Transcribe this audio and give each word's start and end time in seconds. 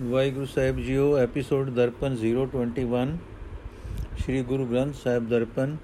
ਵਾਹਿਗੁਰੂ 0.00 0.46
ਸਾਹਿਬ 0.46 0.76
ਜੀਓ, 0.78 1.16
ਐਪੀਸੋਡ 1.16 1.70
ਦਰਪਨ 1.70 2.16
021 2.16 3.16
ਸ੍ਰੀ 4.18 4.42
ਗੁਰੂ 4.42 4.66
ਗ੍ਰੰਥ 4.66 4.94
ਸਾਹਿਬ 4.94 5.28
ਦਰਪਨ, 5.28 5.76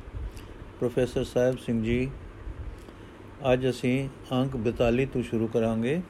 ਪ੍ਰੋਫੈਸਰ 0.79 1.25
ਸਾਹਿਬ 1.25 1.59
ਸਿੰਘ 1.59 1.85
ਜੀ। 1.85 2.11
ਅੱਜ 3.53 3.69
ਅਸੀਂ 3.71 4.09
ਅੰਕ 4.33 4.57
42 4.57 5.07
ਤੋਂ 5.07 5.23
ਸ਼ੁਰੂ 5.23 5.47
ਕਰਾਂਗੇ। 5.47 6.01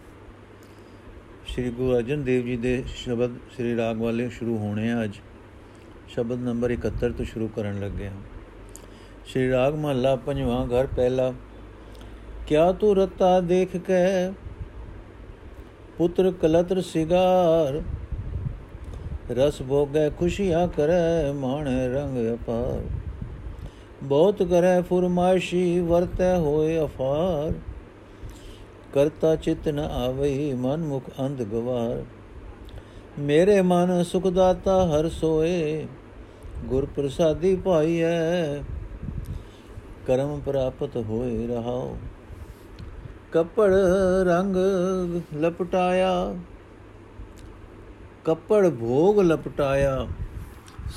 ਸ੍ਰੀ 1.47 1.71
ਗੁਰੂ 1.71 1.97
ਅਰਜਨ 1.97 2.25
ਦੇਵ 2.25 2.45
ਜੀ 2.45 2.57
ਦੇ 2.57 2.85
ਸ਼ਬਦ 2.87 3.37
ਸ੍ਰੀ 3.37 3.77
ਰਾਗ 3.77 4.01
ਵਾਲੇ 4.01 4.29
ਸ਼ੁਰੂ 4.29 4.59
ਹੋਣੇ 4.59 4.93
ਆ 4.93 5.05
ਅੱਜ। 5.05 5.19
ਸ਼ਬਦ 6.09 6.39
ਨੰਬਰ 6.39 6.71
71 6.71 7.13
ਤੋਂ 7.13 7.25
ਸ਼ੁਰੂ 7.25 7.49
ਕਰਨ 7.49 7.81
ਲੱਗੇ 7.81 8.09
ਹਾਂ। 8.09 8.21
ਸ੍ਰੀ 9.27 9.51
ਰਾਗ 9.51 9.75
ਮਹੱਲਾ 9.75 10.17
ਪੰਜਵਾਂ 10.17 10.67
ਘਰ 10.67 10.87
ਪਹਿਲਾ, 10.87 11.33
ਕਿਆ 12.47 12.73
ਤੂੰ 12.73 12.97
ਰਤਾ 12.97 13.41
ਦੇਖ 13.41 13.77
ਕੇ 13.77 14.33
ਪੁੱਤਰ 15.99 16.31
ਕਲਤਰ 16.31 16.81
ਸਿਗਾਰ, 16.81 17.83
ਰਸ 19.31 19.63
ਭੋਗੈ 19.63 20.09
ਖੁਸ਼ੀਆਂ 20.11 20.67
ਕਰੈ 20.69 21.33
ਮਾਣ 21.33 21.69
ਰੰਗ 21.69 22.35
ਅਪਾਰ। 22.35 22.81
ਬਹੁਤ 24.03 24.43
ਕਰੈ 24.43 24.81
ਫੁਰਮਾਇਸ਼ੀ, 24.83 25.81
ਵਰਤੈ 25.81 26.37
ਹੋਏ 26.39 26.79
ਅਫਾਰ। 26.85 27.53
ਕਰਤਾ 28.95 29.37
ਚਿਤ 29.37 29.69
ਨ 29.69 29.79
ਆਵਈ 29.79 30.53
ਮਨ 30.53 30.85
ਮੁਖ 30.85 31.03
ਅੰਧ 31.21 31.43
ਗਵਾਰ। 31.43 32.05
ਮੇਰੇ 33.19 33.61
ਮਨ 33.63 34.03
ਸੁਖ 34.03 34.27
ਦਾਤਾ 34.27 34.87
ਹਰ 34.87 35.09
ਸੋਏ 35.09 35.87
ਗੁਰ 36.65 36.87
ਪ੍ਰਸਾਦੀ 36.87 37.55
ਪਾਈਐ, 37.57 38.57
ਕਰਮ 40.07 40.41
ਪ੍ਰਾਪਤ 40.41 40.97
ਹੋਏ 40.97 41.47
ਰਹਾਓ 41.47 41.97
ਕੱਪੜ 43.35 43.71
ਰੰਗ 44.27 44.57
ਲਪਟਾਇਆ 45.35 46.11
ਕੱਪੜ 48.25 48.69
ਭੋਗ 48.71 49.19
ਲਪਟਾਇਆ 49.21 50.07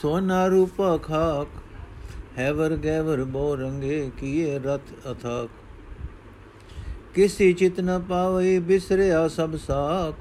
ਸੋਨਾ 0.02 0.45
ਰੂਪ 0.48 0.81
ਖਾਕ 1.03 1.48
ਹੈਵਰ 2.38 2.76
ਗੈਵਰ 2.76 3.23
ਬੋ 3.23 3.56
ਰੰਗੇ 3.56 4.00
ਕੀਏ 4.20 4.59
ਰਥ 4.59 4.94
ਅਥਾਕ 5.11 5.50
ਕਿਸੀ 7.14 7.52
ਚਿਤ 7.53 7.80
ਨ 7.80 8.00
ਪਾਵਈ 8.09 8.58
ਬਿਸਰਿਆ 8.59 9.28
ਸਭ 9.28 9.56
ਸਾਖ 9.58 10.16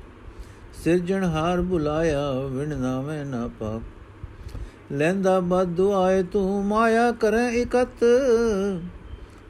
ਸਿਰਜਣ 0.82 1.24
ਹਾਰ 1.26 1.60
ਬੁਲਾਇਆ 1.62 2.30
ਵਿਣ 2.48 2.76
ਨਾਵੇਂ 2.76 3.24
ਨਾ 3.24 3.46
ਪਾਕ 3.60 4.92
ਲੈਂਦਾ 4.92 5.38
ਬਦ 5.40 5.80
ਆਏ 5.96 6.22
ਤੂੰ 6.22 6.64
ਮਾਇਆ 6.64 7.10
ਕਰੇ 7.12 7.48
ਇਕਤ 7.60 8.04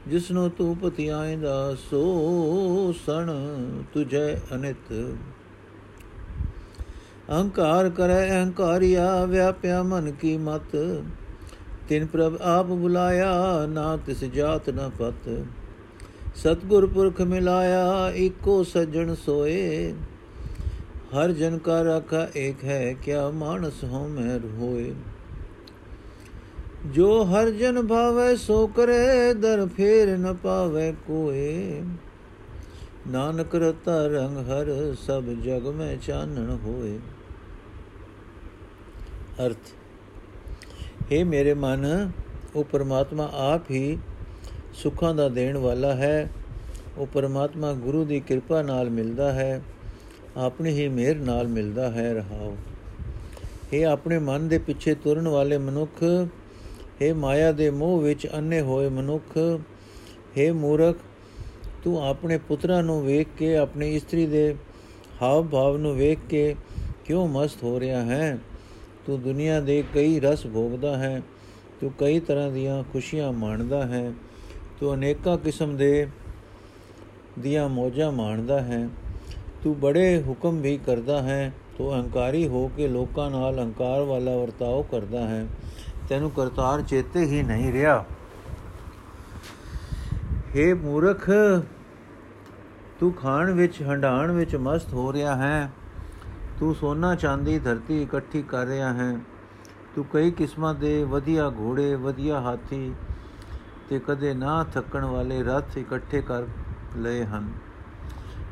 ਜਿਸਨੂੰ 0.07 0.49
ਤੂੰ 0.49 0.75
ਪਤੀ 0.77 1.07
ਆਇਂਦਾ 1.07 1.75
ਸੋ 1.89 2.93
ਸਣ 3.05 3.31
ਤੁਝੈ 3.93 4.27
ਅਨਿਤ 4.53 4.91
ਅਹੰਕਾਰ 7.29 7.89
ਕਰੈ 7.89 8.21
ਅਹੰਕਾਰਿਆ 8.29 9.25
ਵਿਆਪਿਆ 9.25 9.81
ਮਨ 9.83 10.11
ਕੀ 10.11 10.35
ਮਤ 10.37 10.75
ਤਿਨ 11.89 12.05
ਪ੍ਰਭ 12.05 12.37
ਆਪ 12.41 12.65
ਬੁਲਾਇਆ 12.65 13.65
ਨਾ 13.69 13.95
ਤਿਸ 13.97 14.23
ਜਾਤ 14.25 14.69
ਨ 14.69 14.89
ਪਤ 14.99 15.29
ਸਤਗੁਰ 16.35 16.87
ਪੁਰਖ 16.87 17.21
ਮਿਲਾਇਆ 17.21 18.11
ਏਕੋ 18.15 18.63
ਸਜਣ 18.63 19.13
ਸੋਏ 19.15 19.93
ਹਰ 21.15 21.31
ਜਨ 21.31 21.57
ਕਾ 21.57 21.83
ਰਾਖਾ 21.83 22.27
ਏਕ 22.35 22.63
ਹੈ 22.63 22.93
ਕਿਆ 23.03 23.29
ਮਾਨਸ 23.29 23.83
ਹੋ 23.83 24.07
ਮੈਂ 24.07 24.39
ਹੋਏ 24.59 24.93
ਜੋ 26.85 27.23
ਹਰ 27.23 27.49
ਜਨ 27.49 27.87
ਭਾਵੈ, 27.87 28.35
ਸੋ 28.35 28.67
ਕਰੇ 28.67 29.33
ਦਰ 29.33 29.67
ਫੇਰ 29.77 30.17
ਨ 30.17 30.33
ਪਾਵੇ 30.33 30.91
ਕੋਏ। 30.91 31.81
ਨਾਨਕ 33.07 33.55
ਰਤਾ 33.55 34.07
ਰੰਗ 34.07 34.37
ਹਰ 34.37 34.95
ਸਭ 35.01 35.23
ਜਗ 35.23 35.67
ਮੈਂ 35.67 35.97
ਚਾਨਣ 35.97 36.57
ਹੋਏ। 36.63 36.99
ਅਰਥ 39.45 39.57
हे 41.01 41.25
ਮੇਰੇ 41.25 41.53
ਮਨ, 41.53 42.11
ਉਹ 42.55 42.63
ਪਰਮਾਤਮਾ 42.63 43.29
ਆਪ 43.33 43.71
ਹੀ 43.71 43.97
ਸੁੱਖਾਂ 44.73 45.15
ਦਾ 45.15 45.29
ਦੇਣ 45.29 45.57
ਵਾਲਾ 45.57 45.95
ਹੈ। 45.95 46.29
ਉਹ 46.97 47.07
ਪਰਮਾਤਮਾ 47.07 47.73
ਗੁਰੂ 47.73 48.05
ਦੀ 48.05 48.19
ਕਿਰਪਾ 48.19 48.61
ਨਾਲ 48.61 48.89
ਮਿਲਦਾ 48.89 49.31
ਹੈ। 49.31 49.61
ਆਪਣੀ 50.37 50.69
ਹੀ 50.69 50.87
ਮਿਹਰ 50.87 51.15
ਨਾਲ 51.15 51.47
ਮਿਲਦਾ 51.47 51.91
ਹੈ 51.91 52.13
ਰਹਾਓ। 52.13 52.57
ਇਹ 53.73 53.87
ਆਪਣੇ 53.87 54.19
ਮਨ 54.19 54.47
ਦੇ 54.47 54.57
ਪਿੱਛੇ 54.57 54.95
ਤੁਰਨ 54.95 55.27
ਵਾਲੇ 55.27 55.57
ਮਨੁੱਖ 55.57 56.27
हे 57.01 57.13
ਮਾਇਆ 57.15 57.51
ਦੇ 57.51 57.69
ਮੋਹ 57.69 57.99
ਵਿੱਚ 58.01 58.27
ਅੰਨੇ 58.33 58.61
ਹੋਏ 58.61 58.89
ਮਨੁੱਖ 58.89 59.37
हे 60.37 60.53
ਮੂਰਖ, 60.53 60.97
ਤੂੰ 61.83 62.03
ਆਪਣੇ 62.05 62.37
ਪੁੱਤਰਾਂ 62.37 62.81
ਨੂੰ 62.83 63.03
ਵੇਖ 63.05 63.27
ਕੇ, 63.37 63.55
ਆਪਣੀ 63.57 63.95
ਇਸਤਰੀ 63.95 64.25
ਦੇ 64.25 64.55
ਹਾਵ 65.21 65.47
ਭਾਵ 65.47 65.77
ਨੂੰ 65.77 65.95
ਵੇਖ 65.95 66.19
ਕੇ 66.29 66.55
ਕਿਉਂ 67.05 67.27
ਮਸਤ 67.27 67.63
ਹੋ 67.63 67.79
ਰਿਹਾ 67.79 68.01
ਹੈ? 68.01 68.37
ਤੂੰ 69.05 69.21
ਦੁਨੀਆ 69.21 69.59
ਦੇ 69.59 69.83
ਕਈ 69.93 70.19
ਰਸ 70.19 70.45
ਭੋਗਦਾ 70.47 70.97
ਹੈ, 70.97 71.21
ਤੂੰ 71.81 71.91
ਕਈ 71.97 72.19
ਤਰ੍ਹਾਂ 72.19 72.49
ਦੀਆਂ 72.51 72.83
ਖੁਸ਼ੀਆਂ 72.83 73.31
ਮਾਣਦਾ 73.33 73.85
ਹੈ, 73.85 74.11
ਤੂੰ 74.79 74.93
ਅਨੇਕਾਂ 74.93 75.37
ਕਿਸਮ 75.37 75.77
ਦੇ 75.77 76.07
ਦੀਆਂ 77.39 77.69
ਮੋਜਾਂ 77.69 78.11
ਮਾਣਦਾ 78.11 78.61
ਹੈ, 78.61 78.87
ਤੂੰ 79.63 79.79
ਬੜੇ 79.79 80.21
ਹੁਕਮ 80.21 80.61
ਵੀ 80.61 80.77
ਕਰਦਾ 80.85 81.21
ਹੈ, 81.21 81.51
ਤੂੰ 81.77 81.93
ਅਹੰਕਾਰੀ 81.93 82.47
ਹੋ 82.47 82.67
ਕੇ 82.77 82.87
ਲੋਕਾਂ 82.87 83.29
ਨਾਲ 83.31 83.55
ਅਹੰਕਾਰ 83.55 84.01
ਵਾਲਾ 84.01 84.35
ਵਰਤਾਓ 84.37 84.81
ਕਰਦਾ 84.81 85.27
ਹੈ। 85.27 85.45
ਤੈਨੂੰ 86.09 86.31
ਕਰਤਾਰ 86.31 86.81
ਚੇਤੇ 86.81 87.25
ਹੀ 87.25 87.43
ਨਹੀਂ 87.43 87.73
ਰਿਹਾ। 87.73 88.05
हे 90.55 90.77
ਮੂਰਖ, 90.77 91.29
ਤੂੰ 92.99 93.13
ਖਾਣ 93.13 93.51
ਵਿੱਚ 93.51 93.81
ਹੰਡਾਣ 93.83 94.31
ਵਿੱਚ 94.31 94.55
ਮਸਤ 94.55 94.93
ਹੋ 94.93 95.13
ਰਿਹਾ 95.13 95.35
ਹੈ। 95.35 95.71
ਤੂੰ 96.59 96.75
ਸੋਨਾ 96.75 97.15
ਚਾਂਦੀ 97.15 97.59
ਧਰਤੀ 97.59 98.01
ਇਕੱਠੀ 98.03 98.41
ਕਰ 98.41 98.65
ਰਿਹਾ 98.65 98.93
ਹੈ। 98.93 99.17
ਤੂੰ 99.95 100.05
ਕਈ 100.13 100.31
ਕਿਸਮਾਂ 100.31 100.73
ਦੇ 100.75 101.03
ਵਧੀਆ 101.03 101.49
ਘੋੜੇ, 101.49 101.95
ਵਧੀਆ 101.95 102.41
ਹਾਥੀ 102.41 102.93
ਤੇ 103.89 103.99
ਕਦੇ 103.99 104.33
ਨਾ 104.33 104.63
ਥੱਕਣ 104.63 105.05
ਵਾਲੇ 105.05 105.43
ਰਥ 105.43 105.77
ਇਕੱਠੇ 105.77 106.21
ਕਰ 106.21 106.43
ਲਏ 106.95 107.25
ਹਨ। 107.25 107.51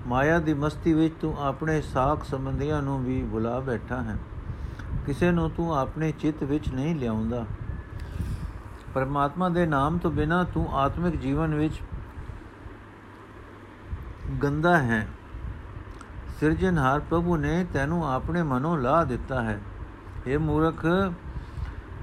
ਮਾਇਆ 0.07 0.39
ਦੀ 0.39 0.53
ਮਸਤੀ 0.53 0.93
ਵਿੱਚ 0.93 1.13
ਤੂੰ 1.21 1.37
ਆਪਣੇ 1.39 1.81
ਸਾਖ 1.81 2.23
ਸੰਬੰਧੀਆਂ 2.23 2.81
ਨੂੰ 2.81 3.03
ਵੀ 3.03 3.23
ਭੁਲਾ 3.31 3.59
ਬੈਠਾ 3.59 4.01
ਹੈ। 4.01 4.17
ਕਿਸੇ 5.05 5.31
ਨੂੰ 5.31 5.49
ਤੂੰ 5.49 5.75
ਆਪਣੇ 5.77 6.11
ਚਿੱਤ 6.11 6.43
ਵਿੱਚ 6.43 6.69
ਨਹੀਂ 6.73 6.95
ਲਿਆਉਂਦਾ। 6.95 7.45
ਪਰਮਾਤਮਾ 8.93 9.49
ਦੇ 9.49 9.65
ਨਾਮ 9.65 9.97
ਤੋਂ 9.97 10.11
ਬਿਨਾ 10.11 10.43
ਤੂੰ 10.43 10.67
ਆਤਮਿਕ 10.73 11.15
ਜੀਵਨ 11.15 11.55
ਵਿੱਚ 11.55 11.73
ਗੰਦਾ 14.43 14.77
ਹੈ। 14.77 15.07
ਸਿਰਜਣਹਾਰ 16.39 16.99
ਪ੍ਰਭੂ 16.99 17.37
ਨੇ 17.37 17.65
ਤੈਨੂੰ 17.73 18.13
ਆਪਣੇ 18.13 18.43
ਮਨੋਂ 18.43 18.77
ਲਾ 18.77 19.03
ਦਿੱਤਾ 19.03 19.41
ਹੈ। 19.41 19.59
ਇਹ 20.27 20.39
ਮੂਰਖ, 20.39 20.85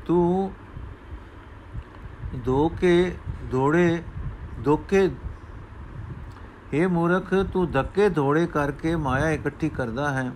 ਤੂੰ 0.06 0.52
ਧੋਕੇ 2.44 3.16
ਧੋੜੇ 3.50 4.02
ਧੋਕੇ 4.64 5.10
ਇਹ 6.72 6.88
ਮੂਰਖ, 6.88 7.34
ਤੂੰ 7.52 7.70
ਧੱਕੇ 7.70 8.08
ਧੋੜੇ 8.08 8.46
ਕਰਕੇ 8.46 8.94
ਮਾਇਆ 8.96 9.30
ਇਕੱਠੀ 9.30 9.68
ਕਰਦਾ 9.68 10.12
ਹੈ। 10.12 10.30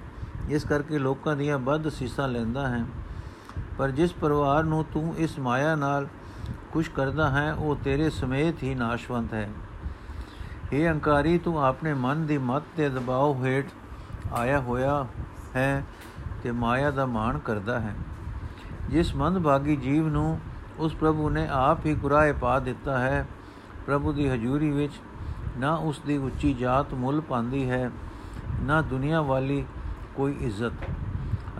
ਇਸ 0.48 0.64
ਕਰਕੇ 0.64 0.98
ਲੋਕਾਂ 0.98 1.36
ਦੀਆਂ 1.36 1.58
ਵੱਧ 1.58 1.88
ਸੀਸਾਂ 1.88 2.28
ਲੈਂਦਾ 2.28 2.68
ਹੈ। 2.68 2.84
ਪਰ 3.78 3.90
ਜਿਸ 3.90 4.12
ਪਰਿਵਾਰ 4.12 4.64
ਨੂੰ 4.64 4.84
ਤੂੰ 4.84 5.14
ਇਸ 5.18 5.38
ਮਾਇਆ 5.38 5.74
ਨਾਲ 5.74 6.06
ਕੁਝ 6.72 6.88
ਕਰਦਾ 6.88 7.30
ਹੈ, 7.30 7.52
ਉਹ 7.52 7.76
ਤੇਰੇ 7.76 8.10
ਸਮੇਤ 8.10 8.62
ਹੀ 8.62 8.74
ਨਾਸ਼ਵੰਤ 8.74 9.34
ਹੈ। 9.34 9.48
ਇਹ 10.72 10.88
ਹੰਕਾਰੀ 10.88 11.38
ਤੂੰ 11.38 11.64
ਆਪਣੇ 11.64 11.94
ਮਨ 11.94 12.26
ਦੀ 12.26 12.38
ਮਤ 12.38 12.62
ਤੇ 12.76 12.88
ਦਬਾਅ 12.88 13.44
ਹੇਠ 13.44 13.66
ਆਇਆ 14.32 14.60
ਹੋਇਆ 14.60 15.06
ਹੈ 15.56 15.84
ਤੇ 16.42 16.50
ਮਾਇਆ 16.50 16.90
ਦਾ 16.90 17.06
ਮਾਣ 17.06 17.38
ਕਰਦਾ 17.38 17.80
ਹੈ। 17.80 17.94
ਜਿਸ 18.90 19.14
ਮੰਦਭਾਗੀ 19.14 19.76
ਜੀਵ 19.76 20.08
ਨੂੰ 20.08 20.40
ਉਸ 20.78 20.94
ਪ੍ਰਭੂ 20.94 21.30
ਨੇ 21.30 21.48
ਆਪ 21.50 21.86
ਹੀ 21.86 21.94
ਕੁਰਾਏ 21.94 22.32
ਪਾ 22.32 22.58
ਦਿੱਤਾ 22.58 22.98
ਹੈ, 22.98 23.26
ਪ੍ਰਭੂ 23.86 24.12
ਦੀ 24.12 24.28
ਹਜ਼ੂਰੀ 24.28 24.70
ਵਿੱਚ 24.70 24.92
ਨਾ 25.58 25.74
ਉਸ 25.74 26.00
ਦੀ 26.06 26.16
ਉੱਚੀ 26.16 26.54
ਜਾਤ 26.54 26.94
ਮੁੱਲ 26.94 27.20
ਪਾਉਂਦੀ 27.20 27.70
ਹੈ, 27.70 27.90
ਨਾ 28.60 28.82
ਦੁਨੀਆ 28.82 29.22
ਵਾਲੀ 29.22 29.64
ਕੋਈ 30.16 30.34
ਇੱਜ਼ਤ। 30.40 30.72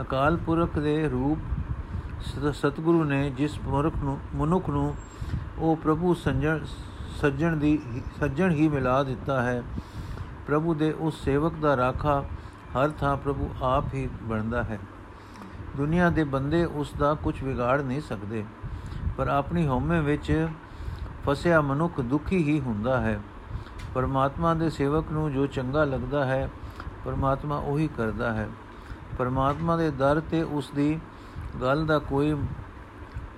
ਅਕਾਲ 0.00 0.36
ਪੁਰਖ 0.36 0.78
ਦੇ 0.78 1.08
ਰੂਪ 1.08 1.38
ਸਤਿਗੁਰੂ 2.52 3.04
ਨੇ 3.04 3.18
ਜਿਸ 3.30 3.58
ਮਨੁੱਖ 3.66 3.96
ਨੂੰ 3.96 4.18
ਮਨੁੱਖ 4.34 4.68
ਨੂੰ 4.70 4.94
ਉਹ 5.58 5.76
ਪ੍ਰਭੂ 5.76 6.14
ਸੰਜਣ, 6.14 6.58
ਸੱਜਣ 7.20 7.56
ਦੀ 7.56 7.78
ਸੱਜਣ 8.20 8.50
ਹੀ 8.50 8.68
ਮਿਲਾ 8.68 9.02
ਦਿੱਤਾ 9.02 9.40
ਹੈ। 9.42 9.62
ਪ੍ਰਭੂ 10.46 10.74
ਦੇ 10.74 10.90
ਉਸ 10.92 11.22
ਸੇਵਕ 11.24 11.54
ਦਾ 11.60 11.76
ਰਾਖਾ 11.76 12.20
ਹਰ 12.74 12.90
ਥਾਂ 12.90 13.16
ਪ੍ਰਭੂ 13.16 13.48
ਆਪ 13.64 13.94
ਹੀ 13.94 14.08
ਬਣਦਾ 14.22 14.62
ਹੈ। 14.62 14.78
ਦੁਨੀਆ 15.76 16.10
ਦੇ 16.10 16.24
ਬੰਦੇ 16.24 16.64
ਉਸ 16.64 16.92
ਦਾ 16.98 17.14
ਕੁਝ 17.14 17.42
ਵਿਗਾੜ 17.42 17.80
ਨਹੀਂ 17.82 18.00
ਸਕਦੇ, 18.00 18.44
ਪਰ 19.16 19.28
ਆਪਣੀ 19.28 19.66
ਹਉਮੈ 19.66 20.00
ਵਿੱਚ 20.00 20.48
ਫਸਿਆ 21.24 21.60
ਮਨੁੱਖ 21.60 22.00
ਦੁਖੀ 22.02 22.42
ਹੀ 22.44 22.60
ਹੁੰਦਾ 22.60 23.00
ਹੈ। 23.00 23.18
ਪਰਮਾਤਮਾ 23.94 24.54
ਦੇ 24.54 24.70
ਸੇਵਕ 24.70 25.10
ਨੂੰ 25.12 25.32
ਜੋ 25.32 25.46
ਚੰਗਾ 25.46 25.84
ਲੱਗਦਾ 25.84 26.24
ਹੈ 26.24 26.48
ਪਰਮਾਤਮਾ 27.06 27.56
ਉਹੀ 27.56 27.88
ਕਰਦਾ 27.88 28.32
ਹੈ। 28.32 28.48
ਪਰਮਾਤਮਾ 29.18 29.76
ਦੇ 29.76 29.90
ਦਰ 29.90 30.20
ਤੇ 30.30 30.42
ਉਸ 30.42 30.70
ਦੀ 30.70 31.00
ਗੱਲ 31.60 31.86
ਦਾ 31.86 31.98
ਕੋਈ 31.98 32.34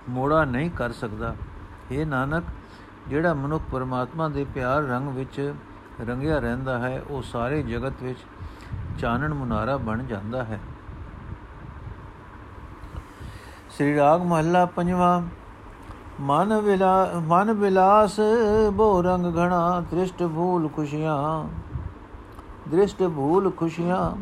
ਮੋੜਾ 0.09 0.45
ਨਹੀਂ 0.45 0.71
ਕਰ 0.71 0.93
ਸਕਦਾ। 0.93 1.35
ਇਹ 1.91 2.07
ਨਾਨਕ, 2.07 2.45
ਜਿਹੜਾ 3.09 3.35
ਮਨੁੱਖ 3.35 3.65
ਪਰਮਾਤਮਾ 3.73 4.29
ਦੇ 4.29 4.45
ਪਿਆਰ 4.45 4.83
ਰੰਗ 4.83 5.09
ਵਿੱਚ 5.09 5.55
ਰੰਗਿਆ 6.07 6.39
ਰਹਿੰਦਾ 6.39 6.79
ਹੈ, 6.79 7.03
ਉਹ 7.11 7.23
ਸਾਰੇ 7.23 7.63
ਜਗਤ 7.63 8.03
ਵਿੱਚ 8.03 8.19
ਚਾਨਣ 8.99 9.35
ਮੁਨਾਰਾ 9.35 9.77
ਬਣ 9.77 10.03
ਜਾਂਦਾ 10.03 10.45
ਹੈ। 10.45 10.61
ਸ੍ਰੀ 13.71 13.97
ਰਾਗ 13.97 14.23
ਮਹੱਲਾ 14.23 14.65
ਪੰਜਵਾਂ, 14.67 15.23
ਮਨ 16.21 16.61
ਵਿਲਾ, 16.61 17.11
ਮਨ 17.15 17.53
ਵਿਲਾਸ 17.53 18.21
ਬੋ 18.73 19.03
ਰੰਗ 19.03 19.27
ਘਣਾ 19.39 19.81
ਦ੍ਰਿਸ਼ਟ 19.81 20.23
ਭੂਲ 20.23 20.69
ਖੁਸ਼ੀਆਂ। 20.69 21.49
ਦ੍ਰਿਸ਼ਟ 22.71 23.03
ਭੂਲ 23.09 23.51
ਖੁਸ਼ੀਆਂ, 23.51 24.13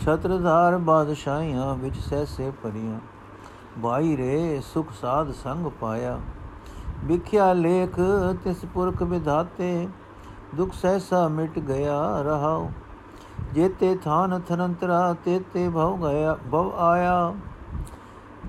ਛਤਰਧਾਰ 0.00 0.76
ਬਾਦਸ਼ਾਹੀਆਂ 0.78 1.74
ਵਿੱਚ 1.74 1.96
ਸਹਿਸੇ 1.96 2.50
ਪਰੀਆਂ 2.62 2.98
ਬਾਈ 3.78 4.16
ਰੇ, 4.16 4.60
ਸੁਖ 4.64 4.92
ਸਾਧ 5.00 5.32
ਸੰਗ 5.32 5.66
ਪਾਇਆ। 5.80 6.18
ਵਿਖਿਆ 7.04 7.52
ਲੇਖ 7.52 7.98
ਤਿਸ 8.44 8.64
ਪੁਰਖ 8.74 9.02
ਵਿਧਾਤੇ, 9.02 9.88
ਦੁਖ 10.54 10.72
ਸਹਿਸਾ 10.72 11.26
ਮਿਟ 11.28 11.58
ਗਿਆ 11.58 12.22
ਰਹਾਉ। 12.22 12.68
ਜੇਤੇ 13.54 13.94
ਥਾਨ 13.96 14.40
ਥਨੰਤਰਾ, 14.48 15.14
ਤੇਤੇ 15.24 15.68
ਭਉ 15.68 15.96
ਗਿਆ 15.96 16.36
ਭਵ 16.52 16.72
ਆਇਆ। 16.78 17.34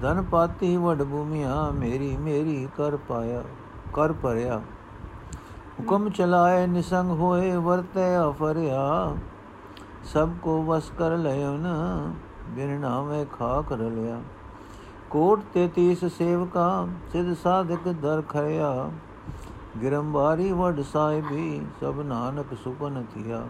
ਧਨ 0.01 0.23
ਪਾਤੀ 0.23 0.75
ਵਡ 0.77 1.03
ਭੂਮੀਆਂ, 1.03 1.71
ਮੇਰੀ 1.71 2.15
ਮੇਰੀ 2.17 2.67
ਕਰ 2.77 2.97
ਪਾਇਆ, 2.97 3.43
ਕਰ 3.93 4.13
ਪਰਿਆ 4.13 4.61
ਹੁਕਮ 5.79 6.09
ਚਲਾਏ, 6.09 6.65
ਨਿਸੰਗ 6.67 7.09
ਹੋਏ, 7.11 7.55
ਵਰਤੇ 7.55 8.05
ਅਫਰਿਆ। 8.19 9.15
ਸਭ 10.13 10.29
ਕੋ 10.41 10.61
ਵਸ 10.63 10.89
ਕਰ 10.97 11.17
ਲਿਓਨ 11.17 11.67
ਬਿਨ 12.49 12.79
ਨਾਮੇ 12.79 13.25
ਖਾ 13.31 13.61
ਕਰ 13.61 13.77
ਲਿਆ 13.77 14.19
ਕੋਟ 15.09 15.43
33 15.53 16.07
ਸੇਵਕਾ, 16.09 16.87
ਸਿਧ 17.11 17.33
ਸਾਧਕ 17.33 17.87
ਦਰ 18.01 18.21
ਖਰਿਆ 18.29 18.89
ਗਿਰੰਬਾਰੀ 19.81 20.51
ਵਡ 20.51 20.81
ਸਾਹਿਬੀ 20.83 21.61
ਸਭ 21.81 21.99
ਨਾਨਕ 22.01 22.53
ਸੁਪਨ 22.63 23.03
ਥਿਆ। 23.13 23.45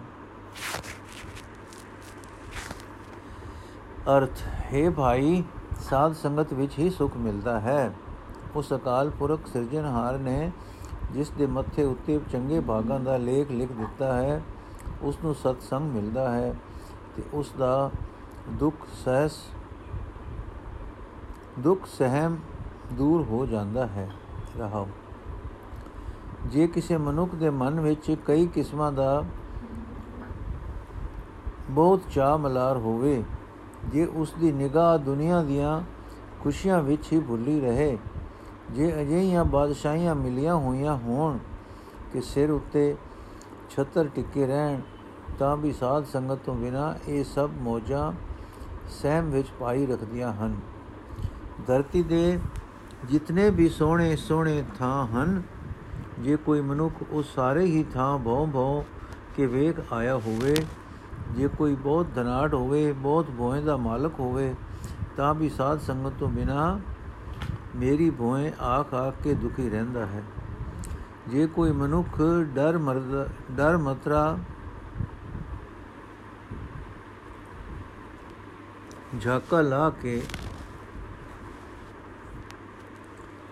ਅਰਥ, 4.09 4.41
ਹੈ 4.74 4.89
ਭਾਈ, 4.89 5.44
ਸਾਧ 5.81 6.13
ਸੰਗਤ 6.13 6.53
ਵਿੱਚ 6.53 6.77
ਹੀ 6.79 6.89
ਸੁਖ 6.89 7.18
ਮਿਲਦਾ 7.18 7.59
ਹੈ। 7.59 7.94
ਉਸ 8.56 8.74
ਅਕਾਲ 8.74 9.09
ਪੁਰਖ 9.09 9.47
ਸਿਰਜਣਹਾਰ 9.47 10.18
ਨੇ 10.18 10.51
ਜਿਸ 11.12 11.30
ਦੇ 11.30 11.45
ਮੱਥੇ 11.48 11.83
ਉੱਤੇ 11.83 12.19
ਚੰਗੇ 12.31 12.59
ਭਾਗਾਂ 12.59 13.00
ਦਾ 13.00 13.18
ਲੇਖ 13.18 13.51
ਲਿਖ 13.51 13.71
ਦਿੱਤਾ 13.71 14.13
ਹੈ 14.13 14.42
ਉਸ 15.01 15.18
ਨੂੰ 15.24 15.33
ਸਤ 15.36 15.62
ਸੰਗ 15.62 15.92
ਮਿਲਦਾ 15.92 16.30
ਹੈ 16.31 16.54
ਤੇ 17.15 17.24
ਉਸ 17.33 17.51
ਦਾ 17.59 17.89
ਦੁੱਖ 18.50 18.88
ਸਹਿਸ, 19.06 19.39
ਦੁੱਖ 21.59 21.86
ਸਹਿਮ 21.88 22.38
ਦੂਰ 22.94 23.21
ਹੋ 23.24 23.45
ਜਾਂਦਾ 23.45 23.86
ਹੈ। 23.88 24.09
ਰਹਾਉ 24.59 24.88
ਜੇ 26.45 26.68
ਕਿਸੇ 26.68 26.98
ਮਨੁੱਖ 26.98 27.36
ਦੇ 27.36 27.50
ਮਨ 27.50 27.80
ਵਿੱਚ 27.80 28.15
ਕਈ 28.25 28.45
ਕਿਸਮਾਂ 28.48 28.92
ਦਾ 28.92 29.24
ਬਹੁਤ 31.69 32.01
ਚਾਹ 32.12 32.38
ਮਲਾਰ 32.38 32.77
ਹੋਵੇ, 32.77 33.24
ਜੇ 33.86 34.06
ਉਸ 34.06 34.33
ਦੀ 34.39 34.51
ਨਿਗਾਹ 34.51 34.98
ਦੁਨੀਆ 34.98 35.42
ਦੀਆਂ 35.44 35.81
ਖੁਸ਼ੀਆਂ 36.42 36.81
ਵਿੱਚ 36.83 37.12
ਹੀ 37.13 37.19
ਭੁੱਲੀ 37.19 37.60
ਰਹੇ 37.60 37.98
ਜੇ 38.74 38.92
ਅਜਿਹੀਆਂ 39.02 39.46
ਬਾਦਸ਼ਾਹੀਆਂ 39.46 40.16
ਮਿਲੀਆਂ 40.16 40.56
ਹੋਈਆਂ 40.56 40.96
ਹੋਣ 40.98 41.38
ਕਿ 42.14 42.22
ਸਿਰ 42.22 42.52
ਉੱਤੇ 42.52 42.96
ਛਤਰ 43.69 44.08
ਟਿੱਕੇ 44.08 44.48
ਰਹਿਣ, 44.48 44.81
ਤਾਂ 45.40 45.56
ਵੀ 45.58 45.72
ਸਾਧ 45.72 46.06
ਸੰਗਤ 46.06 46.40
ਤੋਂ 46.46 46.56
ਬਿਨਾ 46.56 46.96
ਇਹ 47.08 47.24
ਸਭ 47.24 47.50
ਮੋਜਾਂ 47.62 48.12
ਸਹਿਮ 49.02 49.30
ਵਿੱਚ 49.30 49.48
ਪਾਈ 49.60 49.86
ਰੱਖਦੀਆਂ 49.86 50.34
ਹਨ। 50.34 50.56
ਧਰਤੀ 51.68 52.04
ਦੇ 52.04 52.40
ਜਿਤਨੇ 53.06 53.50
ਵੀ 53.50 53.69
ਸੋਹਣੇ 53.69 54.16
ਸੋਹਣੇ 54.16 54.64
ਥਾਂ 54.80 55.08
ਹਨ, 55.08 55.42
ਜੇ 56.20 56.36
ਕੋਈ 56.36 56.62
ਮਨੁੱਖ 56.62 56.94
ਉਸ 57.12 57.34
ਸਾਰੇ 57.36 57.66
ਹੀ 57.66 57.84
ਥਾਂ 57.84 58.18
ਭਉ 58.18 58.46
ਭਉ 58.46 58.84
ਕੇ 59.36 59.46
ਵੇਖ 59.46 59.94
ਆਇਆ 59.94 60.16
ਹੋਵੇ, 60.18 60.56
ਜੇ 61.31 61.48
ਕੋਈ 61.48 61.75
ਬਹੁਤ 61.75 62.08
ਧਨਾਟ 62.16 62.54
ਹੋਵੇ, 62.54 62.92
ਬਹੁਤ 62.92 63.30
ਭੋਏ 63.38 63.62
ਦਾ 63.62 63.78
ਮਾਲਕ 63.78 64.20
ਹੋਵੇ, 64.20 64.54
ਤਾਂ 65.18 65.34
ਵੀ 65.36 65.50
ਸਾਧ 65.50 65.80
ਸੰਗਤ 65.80 66.13
ਤੋਂ 66.20 66.30
ਬਿਨਾ 66.30 66.80
ਮੇਰੀ 67.77 68.09
ਭੋਏ 68.09 68.51
ਆਖ 68.62 68.94
ਆਖ 68.94 69.21
ਕੇ 69.24 69.33
ਦੁਖੀ 69.33 69.69
ਰਹਿੰਦਾ 69.69 70.06
ਹੈ। 70.06 70.21
ਜੇ 71.27 71.45
ਕੋਈ 71.47 71.71
ਮਨੁੱਖ 71.71 72.21
ਡਰ 72.56 72.77
ਮਰਦਾ, 72.77 73.27
ਡਰ 73.51 73.77
ਮਤਰਾ 73.77 74.38
ਝਾਕਾ 79.21 79.62
ਲਾ 79.62 79.89
ਕੇ 80.01 80.21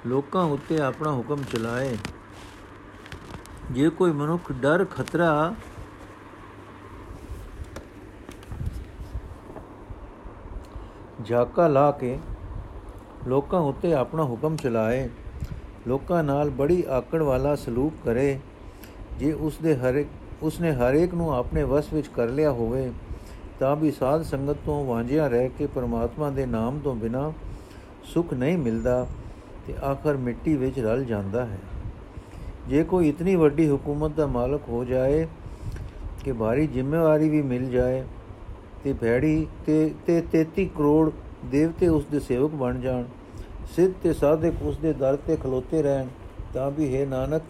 ਲੋਕਾਂ 0.07 0.44
ਉੱਤੇ 0.45 0.80
ਆਪਣਾ 0.81 1.12
ਹੁਕਮ 1.12 1.44
ਚਲਾਏ, 1.44 1.98
ਜੇ 3.72 3.89
ਕੋਈ 3.89 4.12
ਮਨੁੱਖ 4.12 4.51
ਡਰ 4.51 4.86
ਖਤਰਾ 4.86 5.54
ਝਾਕਾ 11.25 11.68
ਲਾ 11.68 11.92
ਕੇ 11.92 12.18
ਲੋਕਾਂ 13.27 13.60
ਉੱਤੇ 13.62 13.94
ਆਪਣਾ 13.94 14.24
ਹੁਕਮ 14.24 14.56
ਚਲਾਏ, 14.56 15.10
ਲੋਕਾਂ 15.88 16.24
ਨਾਲ 16.24 16.50
ਬੜੀ 16.50 16.83
ਆਕੜ 16.89 17.22
ਵਾਲਾ 17.22 17.56
ਸਲੂਕ 17.56 17.94
ਕਰੇ। 18.06 18.39
ਜੇ 19.19 19.31
ਉਸ 19.31 19.57
ਦੇ 19.57 19.75
ਹਰ 19.75 20.04
ਉਸ 20.44 20.60
ਨੇ 20.62 20.72
ਹਰ 20.72 20.94
ਇੱਕ 20.94 21.13
ਨੂੰ 21.13 21.33
ਆਪਣੇ 21.36 21.63
ਵਸ 21.63 21.94
ਵਿੱਚ 21.94 22.07
ਕਰ 22.07 22.27
ਲਿਆ 22.27 22.51
ਹੋਵੇ, 22.51 22.92
ਤਾਂ 23.60 23.75
ਵੀ 23.75 23.92
ਸਾਧ 23.92 24.24
ਸੰਗਤ 24.24 24.57
ਤੋਂ 24.66 24.86
ਵਾਂਝਿਆ 24.86 25.27
ਰਹਿ 25.27 25.50
ਕੇ 25.50 25.66
ਪਰਮਾਤਮਾ 25.66 26.30
ਦੇ 26.30 26.45
ਨਾਮ 26.45 26.80
ਤੋਂ 26.80 26.95
ਬਿਨਾ 26.95 27.31
ਸੁਖ 28.04 28.33
ਨਹੀਂ 28.33 28.57
ਮਿਲਦਾ 28.57 29.07
ਤੇ 29.68 29.74
ਆਖਰ 29.83 30.18
ਮਿੱਟੀ 30.18 30.56
ਵਿੱਚ 30.56 30.80
ਰਲ 30.80 31.04
ਜਾਂਦਾ 31.06 31.45
ਹੈ। 31.45 31.57
ਜੇ 32.69 32.83
ਕੋਈ 32.83 33.10
ਇਤਨੀ 33.10 33.36
ਵੱਡੀ 33.36 33.68
ਹਕੂਮਤ 33.69 34.12
ਦਾ 34.12 34.27
ਮਾਲਕ 34.27 34.62
ਹੋ 34.69 34.83
ਜਾਏ 34.86 35.27
ਕਿ 36.24 36.31
ਭਾਰੀ 36.31 36.68
ਜ਼ਿੰਮੇਵਾਰੀ 36.68 37.30
ਵੀ 37.30 37.42
ਮਿਲ 37.42 37.69
ਜਾਏ 37.69 38.04
ਤੇ 38.83 38.94
ਭੈੜੀ 38.94 39.48
ਤੇ 39.66 39.92
ਤੇ 40.07 40.24
33 40.33 40.66
ਕਰੋੜ 40.66 41.12
ਦੇਵਤੇ 41.52 41.88
ਉਸ 41.88 42.06
ਦੇ 42.06 42.20
ਸੇਵਕ 42.20 42.52
ਬਣ 42.52 42.80
ਜਾਣ। 42.80 43.04
ਸਿੱਧ 43.76 43.94
ਤੇ 44.04 44.14
ਸਾਧਕ 44.14 44.54
ਉਸ 44.62 44.78
ਦੇ 44.78 44.94
ਦਰ 44.94 45.16
ਤੇ 45.16 45.36
ਖਲੋਤੇ 45.36 45.82
ਰਹਿਣ, 45.82 46.08
ਤਾਂ 46.54 46.72
ਵੀ 46.72 46.96
ਹੈ 46.96 47.06
ਨਾਨਕ, 47.06 47.42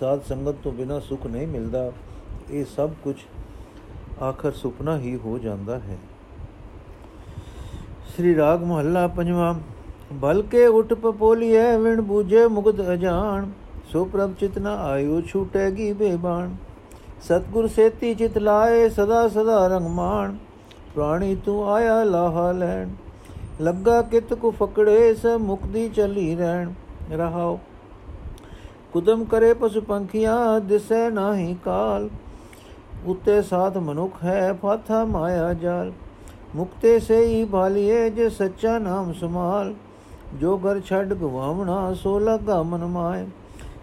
ਸਾਧ 0.00 0.22
ਸੰਗਤ 0.22 0.54
ਤੋਂ 0.64 0.72
ਬਿਨਾ 0.72 0.98
ਸੁਖ 1.00 1.26
ਨਹੀਂ 1.26 1.46
ਮਿਲਦਾ। 1.46 1.92
ਇਹ 2.50 2.64
ਸਭ 2.76 2.90
ਕੁਝ 3.04 3.16
ਆਖਰ 4.22 4.52
ਸੁਪਨਾ 4.52 4.98
ਹੀ 4.98 5.16
ਹੋ 5.16 5.38
ਜਾਂਦਾ 5.38 5.78
ਹੈ। 5.78 5.98
ਸ੍ਰੀ 8.16 8.36
ਰਾਗ 8.36 8.62
ਮਹੱਲਾ 8.62 9.06
ਪੰਜਵਾਂ, 9.06 9.54
ਬਲਕੇ 10.12 10.66
ਉਠ 10.66 10.92
ਪਪੋਲੀਐ, 10.92 11.76
ਵਿਣ 11.78 12.00
ਬੂਝੇ 12.00 12.46
ਮੁਗਦ 12.46 12.92
ਅਜਾਨ 12.92 13.50
ਸੋ 13.92 14.04
ਪ੍ਰਭ 14.04 14.34
ਚਿਤਨਾ 14.34 14.76
ਆਇਓ 14.76 15.20
ਛੂਟੇਗੀ 15.20 15.92
ਬੇਬਾਨ 15.92 16.56
ਸਤਗੁਰ 17.22 17.66
ਸੇਤੀ 17.66 18.14
ਚਿਤ 18.14 18.38
ਲਾਏ, 18.38 18.88
ਸਦਾ 18.88 19.28
ਸਦਾ 19.28 19.66
ਰੰਗ 19.66 19.86
ਮਾਣ। 19.86 20.36
ਪ੍ਰਾਣੀ 20.94 21.34
ਤੂੰ 21.44 21.72
ਆਇਆ 21.72 22.04
ਲਾਹਾ 22.04 22.52
ਲੈਣ। 22.52 22.88
ਲੱਗਾ 23.60 24.02
ਕਿਤ 24.02 24.34
ਕੋ 24.34 24.50
ਫਕੜੇ 24.50 25.14
ਸ 25.14 25.26
ਮੁਕਦੀ 25.26 25.88
ਚਲੀ 25.88 26.36
ਰਹਿਣ, 26.36 26.72
ਰਹਾਓ। 27.12 27.58
ਕੁਦਮ 28.92 29.24
ਕਰੇ 29.24 29.54
ਪਸ਼ੂ 29.54 29.80
ਪੰਖੀਆਂ, 29.80 30.60
ਦਿਸੈ 30.60 31.10
ਨਾਹੀ 31.10 31.56
ਕਾਲ। 31.64 32.10
ਉਤੇ 33.06 33.42
ਸਾਧ 33.42 33.76
ਮਨੁਖ 33.76 34.24
ਹੈ, 34.24 34.52
ਫਾਥਾ 34.52 35.04
ਮਾਇਆ 35.04 35.54
ਜਾਲ। 35.54 35.92
ਮੁਕਤੇ 36.54 37.00
ਸੇ 37.00 37.26
ਹੀ 37.26 37.44
ਭਾਲੀਏ, 37.44 38.10
ਜੇ 38.10 38.28
ਸੱਚਾ 38.28 38.78
ਨਾਮ 38.78 39.12
ਸਮਾਲ 39.12 39.74
ਜੋ 40.40 40.58
ਘਰ 40.58 40.80
ਛੱਡ 40.80 41.14
ਗਵਾਵਣਾ, 41.14 41.94
ਸੋ 41.94 42.18
ਲਗਾ 42.18 42.62
ਮਨ 42.62 42.84
ਮਾਏ। 42.84 43.26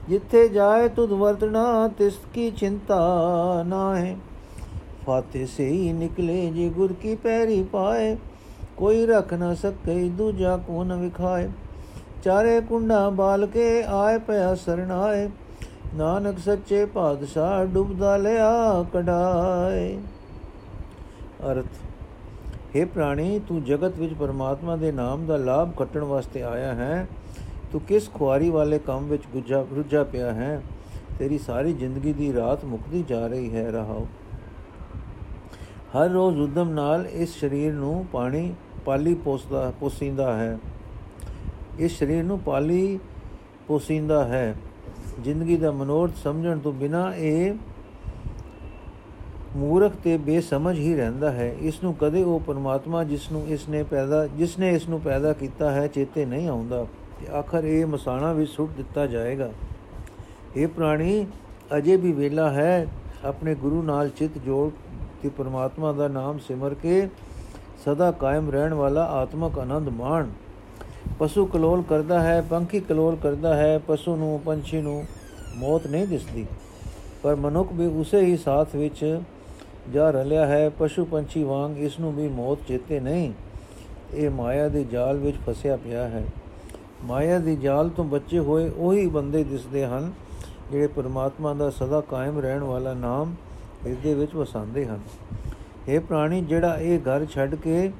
ਜਿੱਥੇ 0.10 0.50
ਜਾਏ, 0.50 0.88
ਤੁਧ 0.88 1.12
ਵਰਤਣਾ, 1.12 1.88
ਤਿਸ 1.88 2.14
ਕੀ 2.34 2.52
ਚਿੰਤਾ 2.52 3.00
ਨਾਹੀ। 3.68 4.18
ਫਾਤੇ 5.08 5.46
ਸੇ 5.46 5.70
ਹੀ 5.70 5.94
ਨਿਕਲੇ, 5.94 6.50
ਜੇ 6.50 6.70
ਗੁਰ 6.70 6.94
ਕੀ 6.94 7.16
ਪੈਰੀ 7.16 7.64
ਪਾਏ। 7.64 8.18
ਕੋਈ 8.78 9.06
ਰਖ 9.06 9.34
ਨਾ 9.34 9.56
ਸਕੇ, 9.56 10.10
ਦੂਜਾ 10.10 10.58
ਕੋ 10.58 10.84
ਨ 10.84 10.94
ਵਿਖਾਏ? 10.94 11.50
ਚਾਰੇ 12.24 12.62
ਕੁੰਡਾ 12.62 13.10
ਬਾਲ 13.10 13.46
ਕੇ 13.46 13.84
ਆਏ 13.88 14.18
ਪਿਆ 14.18 14.56
ਸਰਣਾਏ 14.56 15.30
ਨਾਨਕ 15.96 16.40
ਸੱਚੇ 16.40 16.86
ਪਾਤਸ਼ਾਹ 16.86 17.66
ਡੁੱਬਦਾ 17.66 18.18
ਲਿਆ 18.18 18.86
ਕਢਾਏ। 18.94 19.98
ਅਰਥ 21.52 21.66
हे 22.76 22.88
ਪ੍ਰਾਣੀ, 22.88 23.40
ਤੂੰ 23.48 23.64
ਜਗਤ 23.64 24.00
ਵਿੱਚ 24.00 24.14
ਪਰਮਾਤਮਾ 24.14 24.76
ਦੇ 24.76 24.92
ਨਾਮ 24.92 25.26
ਦਾ 25.26 25.38
ਲਾਭ 25.38 25.76
ਖੱਟਣ 25.76 26.02
ਵਾਸਤੇ 26.02 26.44
ਆਇਆ 26.44 26.74
ਹੈ। 26.74 27.08
ਤੂੰ 27.72 27.82
ਕਿਸ 27.82 28.10
ਖੁਆਰੀ 28.14 28.50
ਵਾਲੇ 28.50 28.80
ਕੰਮ 28.80 29.08
ਵਿੱਚ 29.08 29.24
ਗੁੱਜਾ 29.34 29.66
ਰੁੱਝਾ 29.76 30.04
ਪਿਆ 30.04 30.34
ਹੈ? 30.34 30.62
ਤੇਰੀ 31.20 31.38
ਸਾਰੀ 31.38 31.74
ਜ਼ਿੰਦਗੀ 31.74 32.14
ਦੀ 32.14 32.34
ਰਾਤ 32.34 32.66
ਮੁਕਦੀ 32.66 33.06
ਜਾ 33.10 33.28
ਰਹੀ 33.28 33.56
ਹੈ, 33.56 33.72
ਰਹਾਓ। 33.72 34.08
ਹਰ 35.94 36.10
ਰੋਜ਼ 36.10 36.40
ਉਦਮ 36.40 36.70
ਨਾਲ 36.70 37.06
ਇਸ 37.06 37.40
ਸਰੀਰ 37.40 37.74
ਨੂੰ 37.74 38.06
ਪਾਣੀ 38.12 38.54
ਪਾਲੀ 38.86 39.14
ਪੋਸਦਾ, 39.14 39.74
ਪੋਸਿੰਦਾ 39.80 40.38
ਹੈ। 40.38 40.58
ਇਸ 41.80 42.00
ਸਰੀਰ 42.00 42.24
ਨੂੰ 42.24 42.40
ਪਾਲੀ 42.40 43.00
ਪੋਸਿੰਦਾ 43.68 44.24
ਹੈ। 44.24 44.56
ਜ਼ਿੰਦਗੀ 45.24 45.58
ਦਾ 45.58 45.72
ਮਨੋਰਥ 45.72 46.12
ਸਮਝਣ 46.24 46.60
ਤੋਂ 46.60 46.74
ਬਿਨਾ 46.74 47.16
ਇਹ 47.16 47.54
ਮੂਰਖ 49.56 49.96
ਤੇ 50.04 50.18
ਬੇਸਮਝ 50.18 50.80
ਹੀ 50.80 50.96
ਰਹਿੰਦਾ 50.96 51.32
ਹੈ। 51.32 51.56
ਇਸ 51.62 51.84
ਨੂੰ 51.84 51.96
ਕਦੇ 52.02 52.24
ਉਹ 52.24 52.40
ਪਰਮਾਤਮਾ 52.40 53.04
ਜਿਸ 53.04 53.32
ਨੂੰ 53.32 53.48
ਇਸ 53.48 53.70
ਨੇ 53.70 53.84
ਪੈਦਾ, 53.84 54.28
ਜਿਸ 54.28 54.60
ਨੇ 54.60 54.70
ਇਸ 54.70 54.90
ਨੂੰ 54.90 55.02
ਪੈਦਾ 55.02 55.34
ਕੀਤਾ 55.34 55.72
ਹੈ, 55.72 55.88
ਚੇਤੇ 55.88 56.26
ਨਹੀਂ 56.26 56.50
ਆਉਂਦਾ 56.50 56.86
ਤੇ 57.20 57.28
ਆਖਰ 57.32 57.64
ਇਹ 57.64 57.86
ਮਸਾਣਾ 57.86 58.34
ਵਿੱਚ 58.34 58.52
ਸੁੱਟ 58.52 58.72
ਦਿੱਤਾ 58.78 59.06
ਜਾਏਗਾ। 59.08 59.52
ਇਹ 60.56 60.68
ਪ੍ਰਾਣੀ, 60.68 61.26
ਅਜੇ 61.78 61.96
ਵੀ 61.96 62.12
ਵੇਲਾ 62.12 62.50
ਹੈ, 62.50 62.88
ਆਪਣੇ 63.26 63.56
ਗੁਰੂ 63.56 63.82
ਨਾਲ 63.82 64.10
ਚਿਤ 64.10 64.38
ਜੋੜ 64.38 64.72
ਤੇ 65.24 65.30
ਪਰਮਾਤਮਾ 65.30 65.92
ਦਾ 65.92 66.08
ਨਾਮ 66.08 66.38
ਸਿਮਰ 66.38 66.74
ਕੇ 66.74 67.10
ਸਦਾ 67.86 68.12
ਕਾਇਮ 68.12 68.50
ਰਹਿਣ 68.50 68.74
ਵਾਲਾ 68.74 69.06
ਆਤਮਕ 69.06 69.60
ਆਨੰਦ 69.60 69.90
ਮਾਣ। 69.90 70.30
ਪਸ਼ੂ 71.20 71.46
ਕਲੋਲ 71.46 71.84
ਕਰਦਾ 71.90 72.20
ਹੈ, 72.20 72.42
ਪੰਖੀ 72.42 72.80
ਕਲੋਲ 72.80 73.16
ਕਰਦਾ 73.16 73.56
ਹੈ, 73.58 73.80
ਪਸ਼ੂ 73.88 74.16
ਨੂੰ, 74.16 74.42
ਪੰਛੀ 74.46 74.82
ਨੂੰ 74.82 75.06
ਮੌਤ 75.56 75.88
ਨਹੀਂ 75.88 76.08
ਦਿਸਦੀ। 76.08 76.46
ਪਰ 77.24 77.36
ਮਨੁੱਖ 77.36 77.70
ਵੀ 77.74 77.86
ਉਸੇ 77.86 78.22
ਹੀ 78.22 78.38
ਸਾਥ 78.38 78.76
ਵਿੱਚ 78.76 79.20
ਜਾ 79.94 80.12
ਰਲਿਆ 80.12 80.46
ਹੈ, 80.46 80.70
ਪਸ਼ੂ 80.70 81.06
ਪੰਛੀ 81.06 81.44
ਵਾਂਗ 81.44 81.78
ਇਸ 81.78 82.00
ਨੂੰ 82.00 82.14
ਵੀ 82.16 82.28
ਮੌਤ 82.28 82.58
ਚੇਤੇ 82.68 83.00
ਨਹੀਂ। 83.00 83.34
ਇਹ 84.14 84.30
ਮਾਇਆ 84.30 84.68
ਦੇ 84.70 84.84
ਜਾਲ 84.84 85.18
ਵਿੱਚ 85.18 85.38
ਫਸਿਆ 85.50 85.76
ਪਿਆ 85.76 86.04
ਹੈ। 86.04 86.24
ਮਾਇਆ 87.04 87.40
ਦੀ 87.40 87.56
ਜਾਲ 87.56 87.90
ਤੋਂ 87.90 88.06
ਬਚੇ 88.06 88.40
ਹੋਏ 88.40 88.70
ਉਹੀ 88.70 89.08
ਬੰਦੇ 89.08 89.44
ਦਿਸਦੇ 89.44 89.86
ਹਨ, 89.86 90.12
ਜਿਹੜੇ 90.72 90.88
ਪਰਮਾਤਮਾ 90.88 91.54
ਦਾ 91.54 91.70
ਸਦਾ 91.70 92.02
ਕਾਇਮ 92.02 92.40
ਰਹਿਣ 92.40 92.64
ਵਾਲਾ 92.64 92.94
ਨਾਮ 92.94 93.36
ਹਿਰਦੇ 93.86 94.14
ਵਿੱਚ 94.14 94.36
ਵਸਾਉਂਦੇ 94.36 94.86
ਹਨ। 94.86 95.00
ਇਹ 95.88 96.00
ਪ੍ਰਾਣੀ, 96.00 96.42
ਜਿਹੜਾ 96.42 96.78
ਇਹ 96.78 97.00
ਘਰ 97.00 97.26
ਛੱਡ 97.26 97.56
ਕੇ 97.56 97.92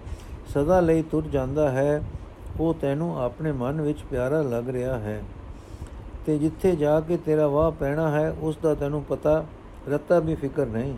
ਸਦਾ 0.54 0.80
ਲਈ 0.80 1.02
ਤੁਰ 1.02 1.24
ਜਾਂਦਾ 1.24 1.72
ਹੈ, 1.72 2.04
ਉਹ 2.60 2.74
ਤੈਨੂੰ 2.74 3.22
ਆਪਣੇ 3.22 3.52
ਮਨ 3.52 3.82
ਵਿੱਚ 3.82 4.00
ਪਿਆਰਾ 4.12 4.42
ਲੱਗ 4.42 4.70
ਰਿਹਾ 4.70 5.00
ਹੈ। 5.00 5.24
ਤੇ 6.26 6.38
ਜਿੱਥੇ 6.38 6.76
ਜਾ 6.76 7.00
ਕੇ 7.00 7.18
ਤੇਰਾ 7.18 7.48
ਵਾਹ 7.48 7.72
ਪੈਣਾ 7.72 8.12
ਹੈ, 8.12 8.36
ਉਸ 8.42 8.58
ਦਾ 8.64 8.76
ਤੈਨੂੰ 8.76 9.04
ਪਤਾ, 9.04 9.46
ਰੱਤਾ 9.90 10.20
ਵੀ 10.20 10.36
ਫਿਕਰ 10.36 10.66
ਨਹੀਂ। 10.66 10.98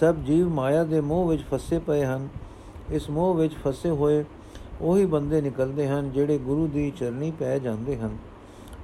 ਸਭ 0.00 0.14
ਜੀਵ 0.16 0.48
ਮਾਇਆ 0.48 0.84
ਦੇ 0.84 1.00
ਮੋਹ 1.00 1.28
ਵਿੱਚ 1.28 1.42
ਫਸੇ 1.54 1.78
ਪਏ 1.78 2.04
ਹਨ। 2.04 2.28
ਇਸ 2.90 3.10
ਮੋਹ 3.10 3.34
ਵਿੱਚ 3.34 3.54
ਫਸੇ 3.54 3.90
ਹੋਏ 3.90 4.24
ਉਹੀ 4.80 5.06
ਬੰਦੇ 5.06 5.40
ਨਿਕਲਦੇ 5.40 5.88
ਹਨ, 5.88 6.12
ਜਿਹੜੇ 6.12 6.38
ਗੁਰੂ 6.38 6.66
ਦੀ 6.66 6.90
ਚਰਨੀ 6.90 7.30
ਪੈ 7.30 7.58
ਜਾਂਦੇ 7.58 7.96
ਹਨ। 7.96 8.16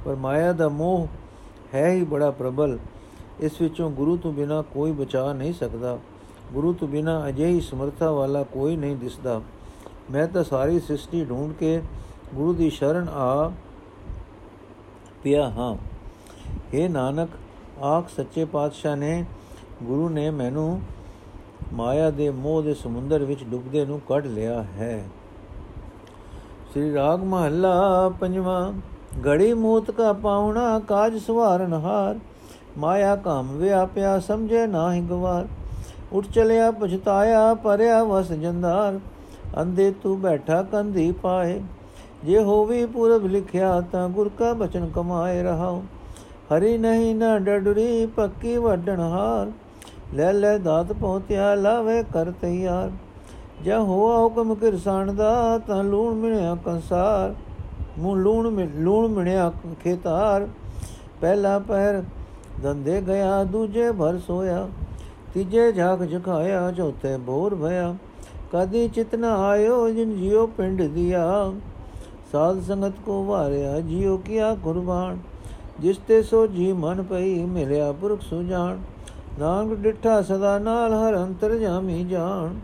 ਪਰ 0.04 0.14
ਮਾਇਆ 0.14 0.52
ਦਾ 0.52 0.68
ਮੋਹ 0.68 1.06
ਹੈ 1.74 1.90
ਹੀ 1.90 2.04
ਬੜਾ 2.04 2.30
ਪ੍ਰਬਲ। 2.30 2.78
ਇਸ 3.40 3.60
ਵਿੱਚੋਂ 3.60 3.90
ਗੁਰੂ 3.90 4.16
ਤੋਂ 4.16 4.32
ਬਿਨਾ 4.32 4.62
ਕੋਈ 4.62 4.92
ਬਚਾ 4.92 5.32
ਨਹੀਂ 5.32 5.52
ਸਕਦਾ। 5.52 5.98
ਗੁਰੂ 6.52 6.72
ਤੋਂ 6.72 6.88
ਬਿਨਾ 6.88 7.28
ਅਜਿਹੀ 7.28 7.60
ਸਮਰੱਥਾ 7.60 8.10
ਵਾਲਾ 8.10 8.42
ਕੋਈ 8.42 8.76
ਨਹੀਂ 8.76 8.96
ਦਿਸਦਾ। 8.96 9.42
ਮੈਂ 10.10 10.28
ਤਾਂ 10.28 10.44
ਸਾਰੀ 10.44 10.80
ਸ੍ਰਿਸ਼ਟੀ 10.80 11.24
ਢੂੰਡ 11.24 11.52
ਕੇ 11.52 11.82
ਗੁਰੂ 12.34 12.52
ਦੀ 12.52 12.70
ਸ਼ਰਨ 12.70 13.08
ਆ 13.08 13.52
ਪਿਆ 15.22 15.50
ਹਾਂ। 15.50 15.76
हे 16.48 16.90
ਨਾਨਕ, 16.90 17.28
ਆਖ 17.82 18.08
ਸੱਚੇ 18.08 18.44
ਪਾਤਸ਼ਾਹ 18.44 18.96
ਨੇ, 18.96 19.24
ਗੁਰੂ 19.82 20.08
ਨੇ 20.08 20.30
ਮੈਨੂੰ 20.30 20.80
ਮਾਇਆ 21.72 22.10
ਦੇ 22.10 22.30
ਮੋਹ 22.30 22.62
ਦੇ 22.62 22.74
ਸਮੁੰਦਰ 22.74 23.24
ਵਿੱਚ 23.24 23.44
ਡੁੱਬਦੇ 23.44 23.84
ਨੂੰ 23.86 24.00
ਕੱਢ 24.08 24.26
ਲਿਆ 24.26 24.62
ਹੈ। 24.62 25.08
ਸ੍ਰੀ 26.70 26.94
ਰਾਗ 26.94 27.24
ਮਹੱਲਾ 27.24 28.08
ਪੰਜਵਾਂ 28.20 28.72
ਘੜੀ 29.26 29.54
ਮੂਤ 29.54 29.90
ਕਾ 29.90 30.12
ਪਾਉਣਾ 30.12 30.78
ਕਾਜ 30.78 31.16
ਸਵਾਰਨ 31.18 31.72
ਹਾਰ। 31.72 32.18
ਮਾਇਆ 32.78 33.16
ਕਾਮ 33.16 33.48
ਵਿਆਪਿਆ, 33.48 34.18
ਸਮਝੇ 34.18 34.66
ਨਾਹੀ 34.66 35.00
ਗਵਾਰ। 35.00 35.48
ਉੱਠ 36.12 36.26
ਚਲਿਆ 36.26 36.70
ਪਛਤਾਇਆ 36.70 37.54
ਪਰਿਆ 37.54 38.04
ਵਸ 38.04 38.32
ਜੰਦਾਰ। 38.32 39.00
ਅੰਦੇ 39.62 39.94
ਤੂੰ 40.02 40.20
ਬੈਠਾ, 40.20 40.62
ਕੰਧੀ 40.62 41.12
ਪਾਏ। 41.12 41.62
ਜੇ 42.24 42.42
ਹੋਵੇ 42.42 42.86
ਪੁਰਬ 42.86 43.26
ਲਿਖਿਆ, 43.26 43.80
ਤਾਂ 43.80 44.08
ਗੁਰ 44.08 44.28
ਕਾ 44.28 44.52
ਬਚਨ 44.52 44.88
ਕਮਾਏ 44.94 45.42
ਰਹਾਉ। 45.42 45.82
ਹਰੀ 46.24 46.78
ਨਹੀਂ 46.78 47.14
ਨਾ 47.14 47.38
ਡਡਰੀ, 47.38 48.06
ਪੱਕੀ 48.06 48.56
ਵਡਣ 48.56 49.00
ਹਾਰ। 49.00 49.52
ਲੈ 50.14 50.32
ਲੈ 50.32 50.58
ਦਾਤ 50.58 50.92
ਪਹੁੰਚਿਆ 50.92 51.54
ਲਾਵੇ 51.54 52.02
ਕਰ 52.02 52.30
ਤਿਆਰ। 52.30 52.90
ਜੇ 53.62 53.74
ਹੋਆ 53.74 54.18
ਹੁਕਮ 54.18 54.54
ਕਿਰਸਾਨ 54.54 55.16
ਦਾ, 55.16 55.58
ਤਾਂ 55.58 55.84
ਲੂਣ 55.84 56.14
ਮਿਣਿਆ 56.14 56.56
ਕੰਸਾਰ। 56.64 57.34
ਮੂੰ 57.98 58.18
ਲੂਣ 58.18 58.50
ਮਿ, 58.50 58.66
ਲੂਣ 58.74 59.08
ਮਿਣਿਆ 59.08 59.52
ਖੇਤਾਰ। 59.84 60.48
ਪਹਿਲਾ 61.20 61.58
ਪੈਰ 61.58 62.02
ਦੰਦੇ 62.62 63.00
ਗਿਆ, 63.00 63.44
ਦੂਜੇ 63.44 63.90
ਭਰ 63.92 64.18
ਸੋਇਆ, 64.18 64.68
ਤੀਜੇ 65.34 65.72
ਝਾਕ 65.72 66.04
ਝਖਾਇਆ 66.04 66.70
ਚੌਥੇ 66.72 67.16
ਬੋਰ 67.16 67.54
ਭਇਆ। 67.54 67.94
ਕਦੀ 68.52 68.88
ਚਿਤਨਾ 68.88 69.34
ਆਇਓ 69.48 69.88
ਜਿਨ 69.90 70.16
ਜਿਉ 70.20 70.46
ਪਿੰਡ 70.46 70.82
ਦਿਆ। 70.82 71.52
ਸਾਧ 72.32 72.60
ਸੰਗਤ 72.62 72.92
ਕੋ 73.06 73.24
ਵਾਰਿਆ, 73.24 73.80
ਜਿਉ 73.80 74.16
ਕੀਆ 74.16 74.54
ਕੁਰਬਾਨ। 74.54 75.18
ਜਿਸ 75.80 75.96
ਤੇ 76.08 76.22
ਸੋ 76.22 76.46
ਜੀ 76.46 76.72
ਮਨ 76.72 77.02
ਪਈ, 77.02 77.44
ਮਿਲਿਆ 77.44 77.92
ਪੁਰਖ 77.92 78.20
ਸੁਜਾਨ। 78.20 78.80
ਨਾਨਕ 79.38 79.78
ਡਿਠਾ 79.78 80.22
ਸਦਾ 80.22 80.58
ਨਾਲ 80.58 80.94
ਹਰ 80.94 81.16
ਅੰਤਰ 81.16 81.54
ਜਾਮੀ 81.54 82.04
ਜਾਣ 82.04 82.54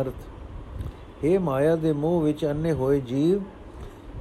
ਅਰਥ 0.00 1.24
ਇਹ 1.24 1.38
ਮਾਇਆ 1.38 1.76
ਦੇ 1.76 1.92
ਮੋਹ 1.92 2.20
ਵਿੱਚ 2.20 2.44
ਅੰਨੇ 2.46 2.72
ਹੋਏ 2.72 3.00
ਜੀਵ, 3.00 3.40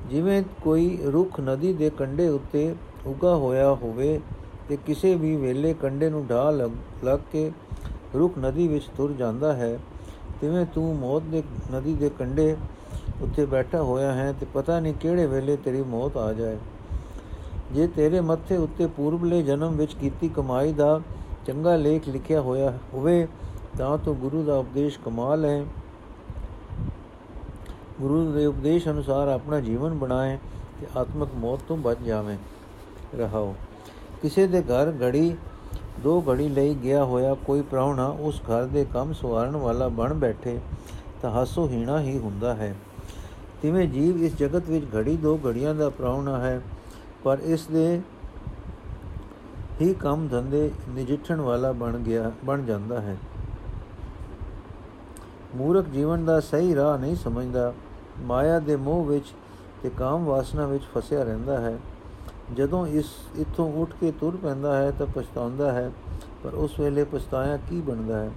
ਜਿਵੇਂ 0.10 0.44
ਕੋਈ 0.62 0.98
ਰੁੱਖ 1.06 1.40
ਨਦੀ 1.40 1.74
ਦੇ 1.74 1.90
ਕੰਢੇ 1.90 2.28
ਉੱਤੇ 2.30 2.76
ਉਗਾ 3.06 3.36
ਹੋਇਆ 3.36 3.74
ਹੋਵੇ 3.74 4.20
ਤੇ 4.70 4.78
ਕਿਸੇ 4.78 5.16
ਵੀ 5.16 5.36
ਵੇਲੇ 5.36 5.74
ਕੰਢੇ 5.74 6.10
ਨੂੰ 6.10 6.26
ਢਾ 6.28 6.50
ਲੱਗ 7.04 7.20
ਕੇ 7.32 7.52
ਰੁੱਖ 8.16 8.38
ਨਦੀ 8.40 8.68
ਵਿੱਚ 8.68 8.86
ਤੁਰ 8.98 9.12
ਜਾਂਦਾ 9.12 9.54
ਹੈ। 9.54 9.78
ਤਿਵੇਂ 10.42 10.66
ਤੂੰ 10.66 10.96
ਮੌਤ 10.96 11.24
ਦੇ 11.24 11.44
ਨਦੀ 11.74 11.94
ਦੇ 11.94 12.10
ਕੰਢੇ 12.10 12.56
ਉੱਤੇ 13.22 13.46
ਬੈਠਾ 13.46 13.82
ਹੋਇਆ 13.82 14.14
ਹੈ 14.14 14.34
ਤੇ 14.40 14.46
ਪਤਾ 14.54 14.80
ਨਹੀਂ 14.80 14.94
ਕਿਹੜੇ 14.94 15.26
ਵੇਲੇ 15.26 15.56
ਤੇਰੀ 15.56 15.82
ਮੌਤ 15.84 16.18
ਆ 16.18 16.34
ਜਾਏ। 16.34 16.58
ਜੇ 17.72 17.88
ਤੇਰੇ 17.88 18.22
ਮੱਥੇ 18.22 18.58
ਉੱਤੇ 18.58 18.88
ਪੂਰਬਲੇ 18.88 19.42
ਜਨਮ 19.44 19.76
ਵਿੱਚ 19.76 19.94
ਕੀਤੀ 19.94 20.30
ਕਮਾਈ 20.30 20.74
ਦਾ 20.74 21.00
ਚੰਗਾ 21.46 21.76
ਲੇਖ 21.76 22.10
ਲਿਖਿਆ 22.10 22.42
ਹੋਇਆ 22.42 22.74
ਹੋਵੇ, 22.94 23.28
ਤਾਂ 23.78 23.98
ਤੂੰ 23.98 24.16
ਗੁਰੂ 24.16 24.44
ਦਾ 24.44 24.58
ਉਪਦੇਸ਼ 24.58 25.00
ਕਮਾਲ 25.06 25.46
ਹੈ। 25.46 25.66
ਗੁਰੂ 28.02 28.32
ਦੇ 28.32 28.46
ਉਪਦੇਸ਼ 28.46 28.88
ਅਨੁਸਾਰ 28.88 29.28
ਆਪਣਾ 29.28 29.60
ਜੀਵਨ 29.60 29.94
ਬਣਾਏ 29.94 30.38
ਤੇ 30.82 30.88
ਆਤਮਿਕ 30.98 31.30
ਮੌਤ 31.36 31.60
ਤੋਂ 31.68 31.78
ਬਚ 31.78 31.98
ਜਾਵੇਂ। 32.06 32.38
ਰਹਾਓ। 33.18 33.54
ਕਿਸੇ 34.22 34.48
ਦੇ 34.48 34.62
ਘਰ 34.62 34.94
ਘੜੀ 35.02 35.36
ਦੋ 36.00 36.24
ਘੜੀ 36.30 36.48
ਲਈ 36.50 36.74
ਗਿਆ 36.76 37.04
ਹੋਇਆ 37.04 37.34
ਕੋਈ 37.46 37.62
ਪ੍ਰਾਹੁਣਾ 37.62 38.08
ਉਸ 38.20 38.42
ਘਰ 38.42 38.66
ਦੇ 38.66 38.86
ਕੰਮ 38.94 39.14
ਸਵਾਰਨ 39.14 39.56
ਵਾਲਾ 39.56 39.88
ਬਣ 39.88 40.14
ਬੈਠੇ 40.14 40.60
ਤਾਂ 41.22 41.32
ਹਾਸੋ 41.32 41.68
ਹੀਣਾ 41.68 42.00
ਹੀ 42.02 42.18
ਹੁੰਦਾ 42.18 42.54
ਹੈ। 42.54 42.76
ਤਿਵੇਂ 43.62 43.88
ਜੀਵ 43.88 44.24
ਇਸ 44.24 44.36
ਜਗਤ 44.36 44.70
ਵਿੱਚ 44.70 44.86
ਘੜੀ, 44.96 45.18
ਦੋ 45.18 45.40
ਘੜੀਆਂ 45.46 45.76
ਦਾ 45.76 45.90
ਪ੍ਰਾਹੁਣਾ 45.90 46.40
ਹੈ, 46.40 46.62
ਪਰ 47.24 47.38
ਇਸ 47.44 47.68
ਦੇ 47.68 48.02
ਹੀ 49.82 49.94
ਕੰਮ 49.94 50.28
ਧੰਦੇ 50.28 50.72
ਨਿਜਿਠਣ 50.90 51.42
ਵਾਲਾ 51.42 51.72
ਬਣ 51.72 51.98
ਗਿਆ, 51.98 52.32
ਬਣ 52.46 52.64
ਜਾਂਦਾ 52.64 53.02
ਹੈ। 53.02 53.18
ਮੂਰਖ 55.56 55.86
ਜੀਵਨ 55.86 56.26
ਦਾ 56.26 56.40
ਸਹੀ 56.40 56.76
ਰਾਹ 56.76 56.98
ਨਹੀਂ 56.98 57.16
ਸਮਝਦਾ। 57.16 57.74
ਮਾਇਆ 58.22 58.60
ਦੇ 58.60 58.76
ਮੋਹ 58.76 59.06
ਵਿੱਚ 59.06 59.34
ਤੇ 59.84 59.90
ਕਾਮ 59.90 60.26
ਵਾਸਨਾ 60.26 60.68
ਵਿੱਚ 60.68 60.84
ਫਸਿਆ 60.96 61.24
ਰਹਿੰਦਾ 61.24 61.60
ਹੈ। 61.60 61.78
ਜਦੋਂ 62.52 62.88
ਇਸ 62.88 63.06
ਇੱਥੋਂ 63.36 63.74
ਉੱਠ 63.74 63.94
ਕੇ 64.02 64.12
ਤੁਰ 64.12 64.36
ਪੈਂਦਾ 64.36 64.78
ਹੈ 64.78 64.92
ਤਾਂ 64.92 65.08
ਪਛਤਾਉਂਦਾ 65.08 65.72
ਹੈ, 65.72 65.92
ਪਰ 66.44 66.54
ਉਸ 66.54 66.80
ਵੇਲੇ 66.80 67.04
ਪਛਤਾਇਆ 67.04 67.58
ਕੀ 67.58 67.82
ਬਣਦਾ 67.82 68.20
ਹੈ? 68.20 68.32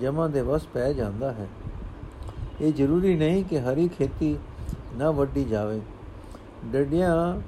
ਜਮਾ 0.00 0.28
ਦੇ 0.28 0.40
ਵਸ 0.40 0.66
ਪੈ 0.66 0.92
ਜਾਂਦਾ 0.92 1.32
ਹੈ। 1.32 1.48
ਇਹ 2.60 2.72
ਜ਼ਰੂਰੀ 2.72 3.16
ਨਹੀਂ 3.16 3.44
ਕਿ 3.44 3.60
ਹਰੀ 3.60 3.88
ਖੇਤੀ 3.88 4.38
ਨਾ 4.96 5.10
ਵੱਡੀ 5.10 5.44
ਜਾਵੇ। 5.44 5.80
ਡੱਡਿਆਂ 6.72 7.40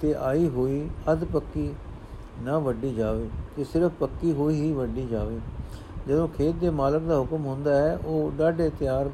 ਤੇ 0.00 0.14
ਆਈ 0.14 0.48
ਹੋਈ 0.48 0.88
ਅਧ 1.12 1.24
ਪੱਕੀ 1.24 1.74
ਨਾ 2.42 2.58
ਵੱਡੀ 2.58 2.94
ਜਾਵੇ 2.94 3.28
ਕਿ 3.56 3.64
ਸਿਰਫ 3.64 3.92
ਪੱਕੀ 4.00 4.32
ਹੋਈ 4.32 4.54
ਹੀ 4.54 4.72
ਵੱਡੀ 4.72 5.06
ਜਾਵੇ। 5.06 5.40
ਜਦੋਂ 6.08 6.28
ਖੇਤ 6.28 6.54
ਦੇ 6.54 6.70
ਮਾਲਕ 6.70 7.02
ਦਾ 7.02 7.18
ਹੁਕਮ 7.18 7.46
ਹੁੰਦਾ 7.46 7.74
ਹੈ, 7.74 7.98
ਉਹ 8.04 8.32
ਡਾਢੇ 8.38 8.70
ਤਿਆਰ 8.70 9.10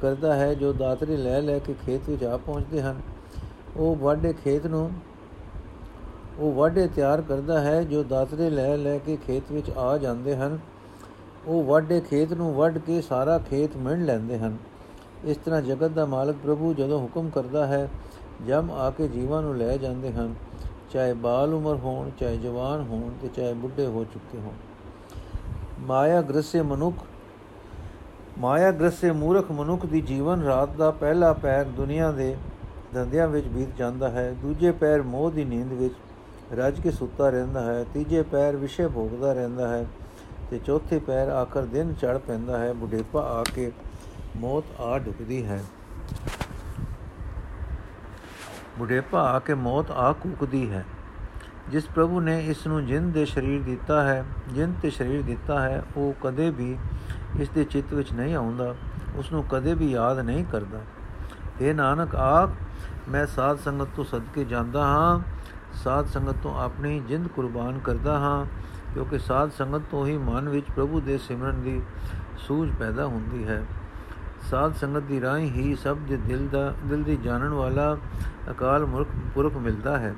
ਕਰਦਾ 0.00 0.34
ਹੈ 0.34 0.54
ਜੋ 0.54 0.72
ਦਾਤਰੀ 0.72 1.16
ਲੈ 1.16 1.40
ਲੈ 1.40 1.58
ਕੇ 1.58 1.74
ਖੇਤ 1.86 2.08
ਵਿੱਚ 2.08 2.24
ਆ 2.24 2.36
ਪਹੁੰਚਦੇ 2.36 2.82
ਹਨ। 2.82 3.00
ਉਹ 3.78 3.96
ਵਾਢੇ 3.96 4.32
ਖੇਤ 4.32 4.66
ਨੂੰ, 4.66 4.90
ਉਹ 6.38 6.52
ਵਾਢੇ 6.52 6.86
ਤਿਆਰ 6.86 7.22
ਕਰਦਾ 7.22 7.60
ਹੈ 7.60 7.82
ਜੋ 7.82 8.02
ਦਾਤਰੇ 8.02 8.50
ਲੈ 8.50 8.76
ਲੈ 8.76 8.98
ਕੇ 8.98 9.16
ਖੇਤ 9.26 9.52
ਵਿੱਚ 9.52 9.70
ਆ 9.70 9.96
ਜਾਂਦੇ 9.98 10.36
ਹਨ। 10.36 10.58
ਉਹ 11.46 11.64
ਵਾਢੇ 11.64 12.00
ਖੇਤ 12.00 12.32
ਨੂੰ 12.32 12.54
ਵੱਢ 12.54 12.78
ਕੇ 12.78 13.00
ਸਾਰਾ 13.00 13.38
ਖੇਤ 13.38 13.76
ਮਿਣ 13.76 14.04
ਲੈਂਦੇ 14.04 14.38
ਹਨ। 14.38 14.56
ਇਸ 15.24 15.36
ਤਰ੍ਹਾਂ 15.36 15.62
ਜਗਤ 15.62 15.90
ਦਾ 15.90 16.06
ਮਾਲਕ 16.06 16.36
ਪ੍ਰਭੂ 16.42 16.74
ਜਦੋਂ 16.74 17.00
ਹੁਕਮ 17.00 17.30
ਕਰਦਾ 17.30 17.66
ਹੈ, 17.66 17.88
ਜਮ 18.46 18.70
ਆ 18.70 18.90
ਕੇ 18.90 19.08
ਜੀਵਾਂ 19.08 19.42
ਨੂੰ 19.42 19.56
ਲੈ 19.56 19.76
ਜਾਂਦੇ 19.76 20.12
ਹਨ। 20.12 20.34
ਚਾਹੇ 20.90 21.12
ਬਾਲ 21.12 21.54
ਉਮਰ 21.54 21.76
ਹੋਣ, 21.76 22.10
ਚਾਹੇ 22.18 22.36
ਜਵਾਨ 22.36 22.80
ਹੋਣ 22.80 23.10
ਤੇ 23.22 23.28
ਚਾਹੇ 23.28 23.54
ਬੁੱਢੇ 23.54 23.86
ਹੋ 23.86 24.04
ਚੁੱਕੇ 24.04 24.38
ਹੋਣ। 24.38 24.54
ਮਾਇਆ 25.80 26.22
ਗ੍ਰਸੇ 26.22 26.62
ਮਨੁੱਖ 26.62 26.96
ਮਾਇਆ 28.38 28.70
ਗ੍ਰਸੇ 28.72 29.10
ਮੂਰਖ 29.12 29.50
ਮਨੁੱਖ 29.50 29.86
ਦੀ 29.86 30.00
ਜੀਵਨ 30.00 30.42
ਰਾਤ 30.42 30.76
ਦਾ 30.76 30.90
ਪਹਿਲਾ 30.90 31.32
ਪੈਰ 31.32 31.64
ਦੁਨੀਆ 31.64 32.10
ਦੇ 32.12 32.36
ਧੰਦਿਆਂ 32.94 33.28
ਵਿੱਚ 33.28 33.46
ਬੀਤ 33.46 33.76
ਜਾਂਦਾ 33.78 34.08
ਹੈ, 34.08 34.32
ਦੂਜੇ 34.42 34.70
ਪੈਰ 34.72 35.02
ਮੋਹ 35.02 35.30
ਦੀ 35.30 35.44
ਨੀਂਦ 35.44 35.72
ਵਿੱਚ 35.72 35.94
ਰੱਜ 36.52 36.80
ਕੇ 36.80 36.90
ਸੁੱਤਾ 36.90 37.28
ਰਹਿੰਦਾ 37.30 37.62
ਹੈ, 37.62 37.84
ਤੀਜੇ 37.94 38.22
ਪੈਰ 38.22 38.56
ਵਿਸ਼ੇ 38.56 38.86
ਭੋਗਦਾ 38.88 39.32
ਰਹਿੰਦਾ 39.32 39.68
ਹੈ 39.68 39.86
ਤੇ 40.50 40.58
ਚੌਥੇ 40.58 40.98
ਪੈਰ 40.98 41.28
ਆਖਰ 41.28 41.62
ਦਿਨ 41.62 41.94
ਚੜ 41.94 42.16
ਪੈਂਦਾ 42.18 42.58
ਹੈ, 42.58 42.72
ਬੁਢੇਪਾ 42.72 43.22
ਆ 43.22 43.42
ਕੇ 43.54 43.70
ਮੌਤ 44.36 44.80
ਆ 44.80 44.98
ਢੁਕਦੀ 44.98 45.44
ਹੈ। 45.46 45.62
ਬੁਢੇਪਾ 48.78 49.22
ਆ 49.22 49.38
ਕੇ 49.38 49.54
ਮੌਤ 49.54 49.90
ਆ 49.90 50.12
ਕੁਕਦੀ 50.12 50.70
ਹੈ। 50.70 50.84
ਜਿਸ 51.68 51.86
ਪ੍ਰਭੂ 51.86 52.20
ਨੇ 52.20 52.38
ਇਸ 52.46 52.66
ਨੂੰ 52.66 52.84
ਜਿੰਦ 52.86 53.12
ਦੇ 53.14 53.24
ਸਰੀਰ 53.24 53.62
ਦਿੱਤਾ 53.62 54.02
ਹੈ 54.02 54.24
ਜਿੰਦ 54.54 54.74
ਤੇ 54.82 54.90
ਸਰੀਰ 54.90 55.22
ਦਿੱਤਾ 55.22 55.60
ਹੈ, 55.60 55.82
ਉਹ 55.96 56.14
ਕਦੇ 56.22 56.50
ਵੀ 56.50 56.76
ਇਸ 57.40 57.48
ਦੇ 57.48 57.64
ਚਿੱਤ 57.64 57.92
ਵਿੱਚ 57.94 58.12
ਨਹੀਂ 58.12 58.36
ਆਉਂਦਾ, 58.36 58.74
ਉਸ 59.16 59.32
ਨੂੰ 59.32 59.44
ਕਦੇ 59.44 59.74
ਵੀ 59.74 59.90
ਯਾਦ 59.92 60.18
ਨਹੀਂ 60.18 60.44
ਕਰਦਾ। 60.44 60.80
ਇਹ 61.60 61.74
ਨਾਨਕ 61.74 62.14
ਆਪ 62.14 62.50
ਮੈਂ 63.08 63.26
ਸਾਧ 63.26 63.58
ਸੰਗਤ 63.58 63.88
ਤੋਂ 63.96 64.04
ਸਦਕੇ 64.04 64.44
ਜਾਂਦਾ 64.44 64.84
ਹਾਂ। 64.84 65.20
ਸਾਧ 65.74 66.06
ਸੰਗਤ 66.06 66.36
ਤੋਂ 66.42 66.54
ਆਪਣੀ 66.60 67.00
ਜਿੰਦ 67.00 67.28
ਕੁਰਬਾਨ 67.28 67.78
ਕਰਦਾ 67.78 68.18
ਹਾਂ, 68.18 68.46
ਕਿਉਂਕਿ 68.94 69.18
ਸਾਧ 69.18 69.50
ਸੰਗਤ 69.50 69.82
ਤੋਂ 69.90 70.06
ਹੀ 70.06 70.16
ਮਨ 70.18 70.48
ਵਿੱਚ 70.48 70.70
ਪ੍ਰਭੂ 70.76 71.00
ਦੇ 71.00 71.18
ਸਿਮਰਨ 71.18 71.62
ਦੀ 71.62 71.82
ਸੂਝ 72.38 72.70
ਪੈਦਾ 72.74 73.06
ਹੁੰਦੀ 73.06 73.46
ਹੈ। 73.48 73.62
ਸਾਧ 74.50 74.74
ਸੰਗਤ 74.74 75.02
ਦੀ 75.02 75.20
ਰਾਹੀਂ 75.20 75.50
ਹੀ 75.50 75.74
ਸਭ 75.74 75.96
ਦੇ 75.96 76.16
ਦਿਲ 76.16 76.48
ਦਾ, 76.48 76.74
ਦਿਲ 76.84 77.02
ਦੀ 77.02 77.16
ਜਾਣਨ 77.16 77.48
ਵਾਲਾ 77.48 77.96
ਅਕਾਲ 78.50 78.86
ਮੁਰਖ, 78.86 79.08
ਪੁਰਖ 79.34 79.56
ਮਿਲਦਾ 79.56 79.98
ਹੈ। 79.98 80.14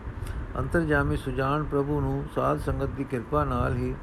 ਅੰਤਰਜਾਮੀ 0.59 1.17
ਸੁਜਾਨ 1.17 1.65
ਪ੍ਰਭੂ 1.65 2.01
ਨੂੰ 2.01 2.25
ਸਾਧ 2.35 2.59
ਸੰਗਤ 2.59 2.87
ਦੀ 2.87 3.05
ਕਿਰਪਾ 3.05 3.45
ਨਾਲ 3.45 3.77
ਹੀ 3.77 3.95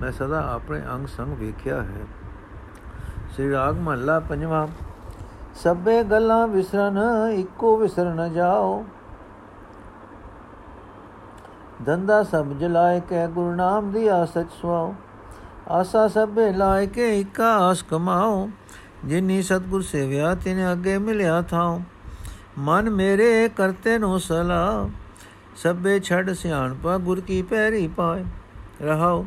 ਮੈਂ 0.00 0.12
ਸਦਾ 0.12 0.52
ਆਪਣੇ 0.52 0.82
ਅੰਗ 0.94 1.06
ਸੰਗ 1.06 1.38
ਵੇਖਿਆ 1.38 1.82
ਹੈ। 1.82 2.06
ਸ੍ਰੀ 3.34 3.50
ਰਾਗ 3.50 3.78
ਮਹੱਲਾ 3.78 4.20
ਪੰਜਵਾਂ 4.20 4.66
ਸਭੇ 5.64 6.02
ਗੱਲਾਂ 6.04 6.46
ਵਿਸਰਨ, 6.48 6.98
ਇੱਕੋ 7.32 7.76
ਵਿਸਰ 7.76 8.04
ਨ 8.04 8.32
ਜਾਓ। 8.32 8.84
ਦੰਦਾ 11.82 12.22
ਸਭ 12.22 12.46
ਜਲਾਏ 12.46 13.00
ਕੇ 13.00 13.26
ਗੁਰੂ 13.26 13.54
ਨਾਮ 13.54 13.90
ਦੀ 13.90 14.08
ਆਸਚ 14.08 14.46
ਸੁਆਓ। 14.62 14.94
ਆਸਾ 15.68 16.08
ਸਭੇ 16.08 16.52
ਲਾਇ 16.52 16.86
ਕੇ 16.86 17.20
ਇਕਾ 17.20 17.56
ਆਸ 17.58 17.82
ਕਮਾਓ। 17.82 18.50
ਜਿਨੀ 19.04 19.42
ਸਤਗੁਰ 19.42 19.82
ਸੇਵਿਆ, 19.82 20.34
ਤਿਨੇ 20.34 20.72
ਅੱਗੇ 20.72 20.98
ਮਿਲਿਆ 20.98 21.42
ਥਾਉ 21.42 21.80
ਮਨ 22.58 22.90
ਮੇਰੇ 22.90 23.48
ਕਰਤੇ 23.48 23.98
ਨੋ 23.98 24.18
ਸਲਾ 24.18 24.88
ਸਭੇ 25.56 26.00
ਛੜ 26.00 26.32
ਸਿਆਣਪਾ, 26.32 26.98
ਗੁਰ 26.98 27.20
ਕੀ 27.20 27.42
ਪੈਰੀ 27.42 27.88
ਪਾਏ, 27.88 28.24
ਰਹਾਓ। 28.82 29.26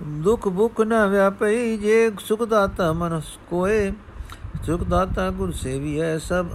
ਦੁਖ 0.00 0.48
ਭੁਖ 0.48 0.80
ਨ 0.80 1.06
ਵਿਆਪਈ, 1.06 1.76
ਜੇ 1.76 2.10
ਸੁਖ 2.18 2.42
ਦਾਤਾ 2.42 2.92
ਮਨ 2.92 3.20
ਕੋਏ 3.50 3.92
ਸੁਖ 4.60 4.82
ਦਾਤਾ 4.82 5.30
ਗੁਰ 5.30 5.52
ਸੇਵੀਐ 5.52 6.18
ਸਭ। 6.18 6.46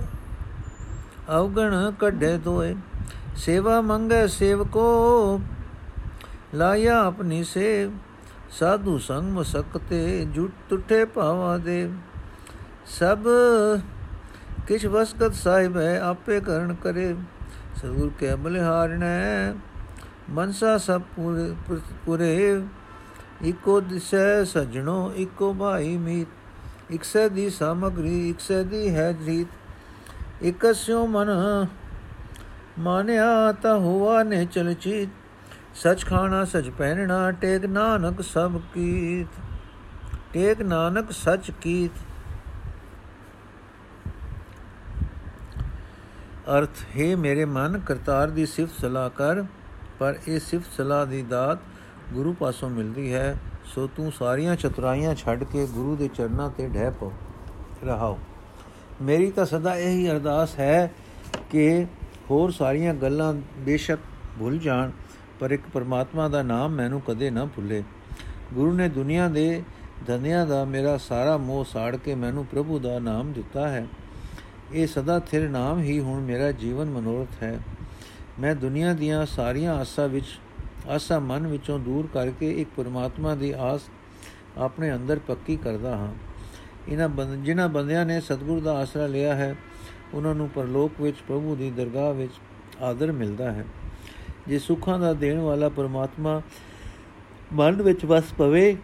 ਅਵਗਣ 1.29 1.91
ਕੱਢੇ 1.91 2.37
ਤੋਏ, 2.37 2.75
ਸੇਵਾ 3.35 3.79
ਮੰਗੇ 3.81 4.27
ਸੇਵਕੋ, 4.27 5.41
ਲਾਇਆ 6.55 6.99
ਆਪਣੀ 7.03 7.43
ਸੇਵ, 7.43 7.91
ਸਾਧੂ 8.51 8.97
ਸੰਗ 8.97 9.31
ਮਸਕਤੇ, 9.31 10.25
ਜੁਟ 10.25 10.51
ਟੁੱਟੇ 10.69 11.03
ਭਾਵਾਂ 11.05 11.57
ਦੇ। 11.59 11.89
ਸਭ 12.85 13.19
ਕਿਛ 14.67 14.85
ਵਸਕਤ 14.85 15.33
ਸਾਹਿਬ 15.33 15.77
ਹੈ 15.77 15.99
ਆਪੇ 16.01 16.39
ਕਰਨ 16.39 16.73
ਕਰੇ। 16.73 17.13
ਸਤਿਗੁਰ 17.75 18.11
ਕੇ 18.19 18.35
ਬਲਿਹਾਰਣੈ 18.35 19.53
ਮਨਸਾ 20.29 20.77
ਸਭ 20.77 21.01
ਪੂਰੇ 21.15 21.53
ਪੂਰੇ। 22.05 22.63
ਇਕੋ 23.45 23.79
ਦਿਸੈ 23.81 24.43
ਸਜਣੋ, 24.43 25.13
ਇਕੋ 25.17 25.53
ਭਾਈ 25.53 25.97
ਮੀਤ 25.97 26.27
ਇਕਸੈ 26.91 27.27
ਦੀ 27.29 27.49
ਸਾਮਗਰੀ, 27.49 28.29
ਇਕਸੈ 28.29 28.63
ਦੀ 28.63 28.95
ਹੈ 28.95 29.11
ਜੀਤ। 29.11 29.47
ਇਕਸਿਓ 30.43 31.07
ਮਨ, 31.07 31.27
ਮਾਨਿਆ 32.79 33.51
ਤਾ 33.51 33.77
ਹੋਆ 33.77 34.23
ਨੇ 34.23 34.45
ਚਲਚੀਤ 34.45 35.09
ਸਚ 35.75 36.05
ਖਾਣਾ, 36.05 36.45
ਸਚ 36.45 36.69
ਪਹਿਨਣਾ, 36.69 37.31
ਟੇਕ 37.31 37.65
ਨਾਨਕ 37.65 38.21
ਸਭ 38.21 38.61
ਕੀਤ। 38.73 39.27
ਟੇਕ 40.33 40.61
ਨਾਨਕ 40.61 41.11
ਸਚ 41.11 41.51
ਕੀਤ। 41.61 41.91
ਅਰਥ, 46.57 46.83
ਹੈ 46.97 47.15
ਮੇਰੇ 47.15 47.45
ਮਨ, 47.45 47.79
ਕਰਤਾਰ 47.79 48.29
ਦੀ 48.29 48.45
ਸਿਫਤ 48.45 48.81
ਸਲਾਹ 48.81 49.09
ਕਰ, 49.09 49.43
ਪਰ 49.99 50.19
ਇਹ 50.27 50.39
ਸਿਫਤ 50.39 50.77
ਸਲਾਹ 50.77 51.05
ਦੀ 51.05 51.21
ਦਾਤ 51.21 51.59
ਗੁਰੂ 52.13 52.33
ਪਾਸੋਂ 52.33 52.69
ਮਿਲਦੀ 52.69 53.13
ਹੈ। 53.13 53.35
ਸੋ 53.67 53.87
ਤੂੰ 53.87 54.11
ਸਾਰੀਆਂ 54.11 54.55
ਚਤੁਰਾਈਆਂ 54.55 55.15
ਛੱਡ 55.15 55.43
ਕੇ 55.43 55.65
ਗੁਰੂ 55.65 55.95
ਦੇ 55.95 56.07
ਚਰਨਾਂ 56.07 56.49
ਤੇ 56.49 56.67
ਢਹਿ 56.67 56.91
ਪੋ 56.91 57.11
ਰਹਾਓ। 57.83 58.17
ਮੇਰੀ 59.01 59.31
ਤਾਂ 59.31 59.45
ਸਦਾ 59.45 59.75
ਇਹੀ 59.75 60.09
ਅਰਦਾਸ 60.11 60.59
ਹੈ 60.59 60.91
ਕਿ 61.49 61.85
ਹੋਰ 62.31 62.51
ਸਾਰੀਆਂ 62.51 62.93
ਗੱਲਾਂ 62.93 63.33
ਬੇਸ਼ੱਕ 63.57 64.01
ਭੁੱਲ 64.39 64.57
ਜਾਣ, 64.57 64.91
ਪਰ 65.39 65.51
ਇੱਕ 65.51 65.69
ਪਰਮਾਤਮਾ 65.73 66.27
ਦਾ 66.27 66.41
ਨਾਮ 66.43 66.71
ਮੈਨੂੰ 66.71 67.01
ਕਦੇ 67.01 67.29
ਨਾ 67.29 67.45
ਭੁੱਲੇ। 67.45 67.83
ਗੁਰੂ 68.53 68.73
ਨੇ 68.73 68.89
ਦੁਨੀਆ 68.89 69.27
ਦੇ 69.27 69.63
ਧੰਨਿਆਂ 70.07 70.45
ਦਾ 70.47 70.65
ਮੇਰਾ 70.65 70.97
ਸਾਰਾ 70.97 71.37
ਮੋਹ 71.37 71.63
ਸਾੜ 71.63 71.95
ਕੇ 71.95 72.15
ਮੈਨੂੰ 72.15 72.45
ਪ੍ਰਭੂ 72.45 72.79
ਦਾ 72.79 72.99
ਨਾਮ 72.99 73.31
ਦਿੱਤਾ 73.33 73.67
ਹੈ। 73.69 73.87
ਇਹ 74.73 74.87
ਸਦਾ 74.87 75.19
ਥਿਰ 75.19 75.49
ਨਾਮ 75.49 75.79
ਹੀ 75.79 75.99
ਹੁਣ 75.99 76.21
ਮੇਰਾ 76.21 76.51
ਜੀਵਨ 76.51 76.89
ਮਨੋਰਥ 76.89 77.43
ਹੈ। 77.43 77.59
ਮੈਂ 78.39 78.55
ਦੁਨੀਆ 78.55 78.93
ਦੀਆਂ 78.93 79.25
ਸਾਰੀਆਂ 79.25 79.75
ਆਸਾਂ 79.75 80.07
ਵਿੱਚ 80.07 80.39
ਆਸਾਂ 80.89 81.21
ਮਨ 81.21 81.47
ਵਿੱਚੋਂ 81.47 81.79
ਦੂਰ 81.79 82.07
ਕਰਕੇ 82.13 82.61
ਇੱਕ 82.61 82.69
ਪਰਮਾਤਮਾ 82.77 83.35
ਦੀ 83.35 83.53
ਆਸ 83.57 83.81
ਆਪਣੇ 84.57 84.95
ਅੰਦਰ 84.95 85.19
ਪੱਕੀ 85.19 85.57
ਕਰਦਾ 85.57 85.97
ਹਾਂ। 85.97 86.13
ਇਹਨਾਂ 86.89 87.09
ਬੰਦ, 87.09 87.45
ਜਿਨ੍ਹਾਂ 87.45 87.69
ਬੰਦਿਆਂ 87.69 88.05
ਨੇ 88.05 88.21
ਸਤਿਗੁਰ 88.21 88.59
ਦਾ 88.59 88.77
ਆਸਰਾ 88.77 89.07
ਲਿਆ 89.07 89.35
ਹੈ, 89.35 89.55
ਉਹਨਾਂ 90.13 90.35
ਨੂੰ 90.35 90.49
ਪਰਲੋਕ 90.49 91.01
ਵਿੱਚ, 91.01 91.17
ਪ੍ਰਭੂ 91.27 91.55
ਦੀ 91.55 91.71
ਦਰਗਾਹ 91.71 92.13
ਵਿੱਚ 92.13 92.31
ਆਦਰ 92.81 93.11
ਮਿਲਦਾ 93.11 93.51
ਹੈ। 93.51 93.65
ਜੇ 94.47 94.59
ਸੁੱਖਾਂ 94.59 94.99
ਦਾ 94.99 95.13
ਦੇਣ 95.13 95.39
ਵਾਲਾ 95.39 95.69
ਪਰਮਾਤਮਾ 95.69 96.41
ਮਨ 97.53 97.81
ਵਿੱਚ 97.81 98.05
ਵਸ 98.05 98.23
ਪਵੇ, 98.37 98.77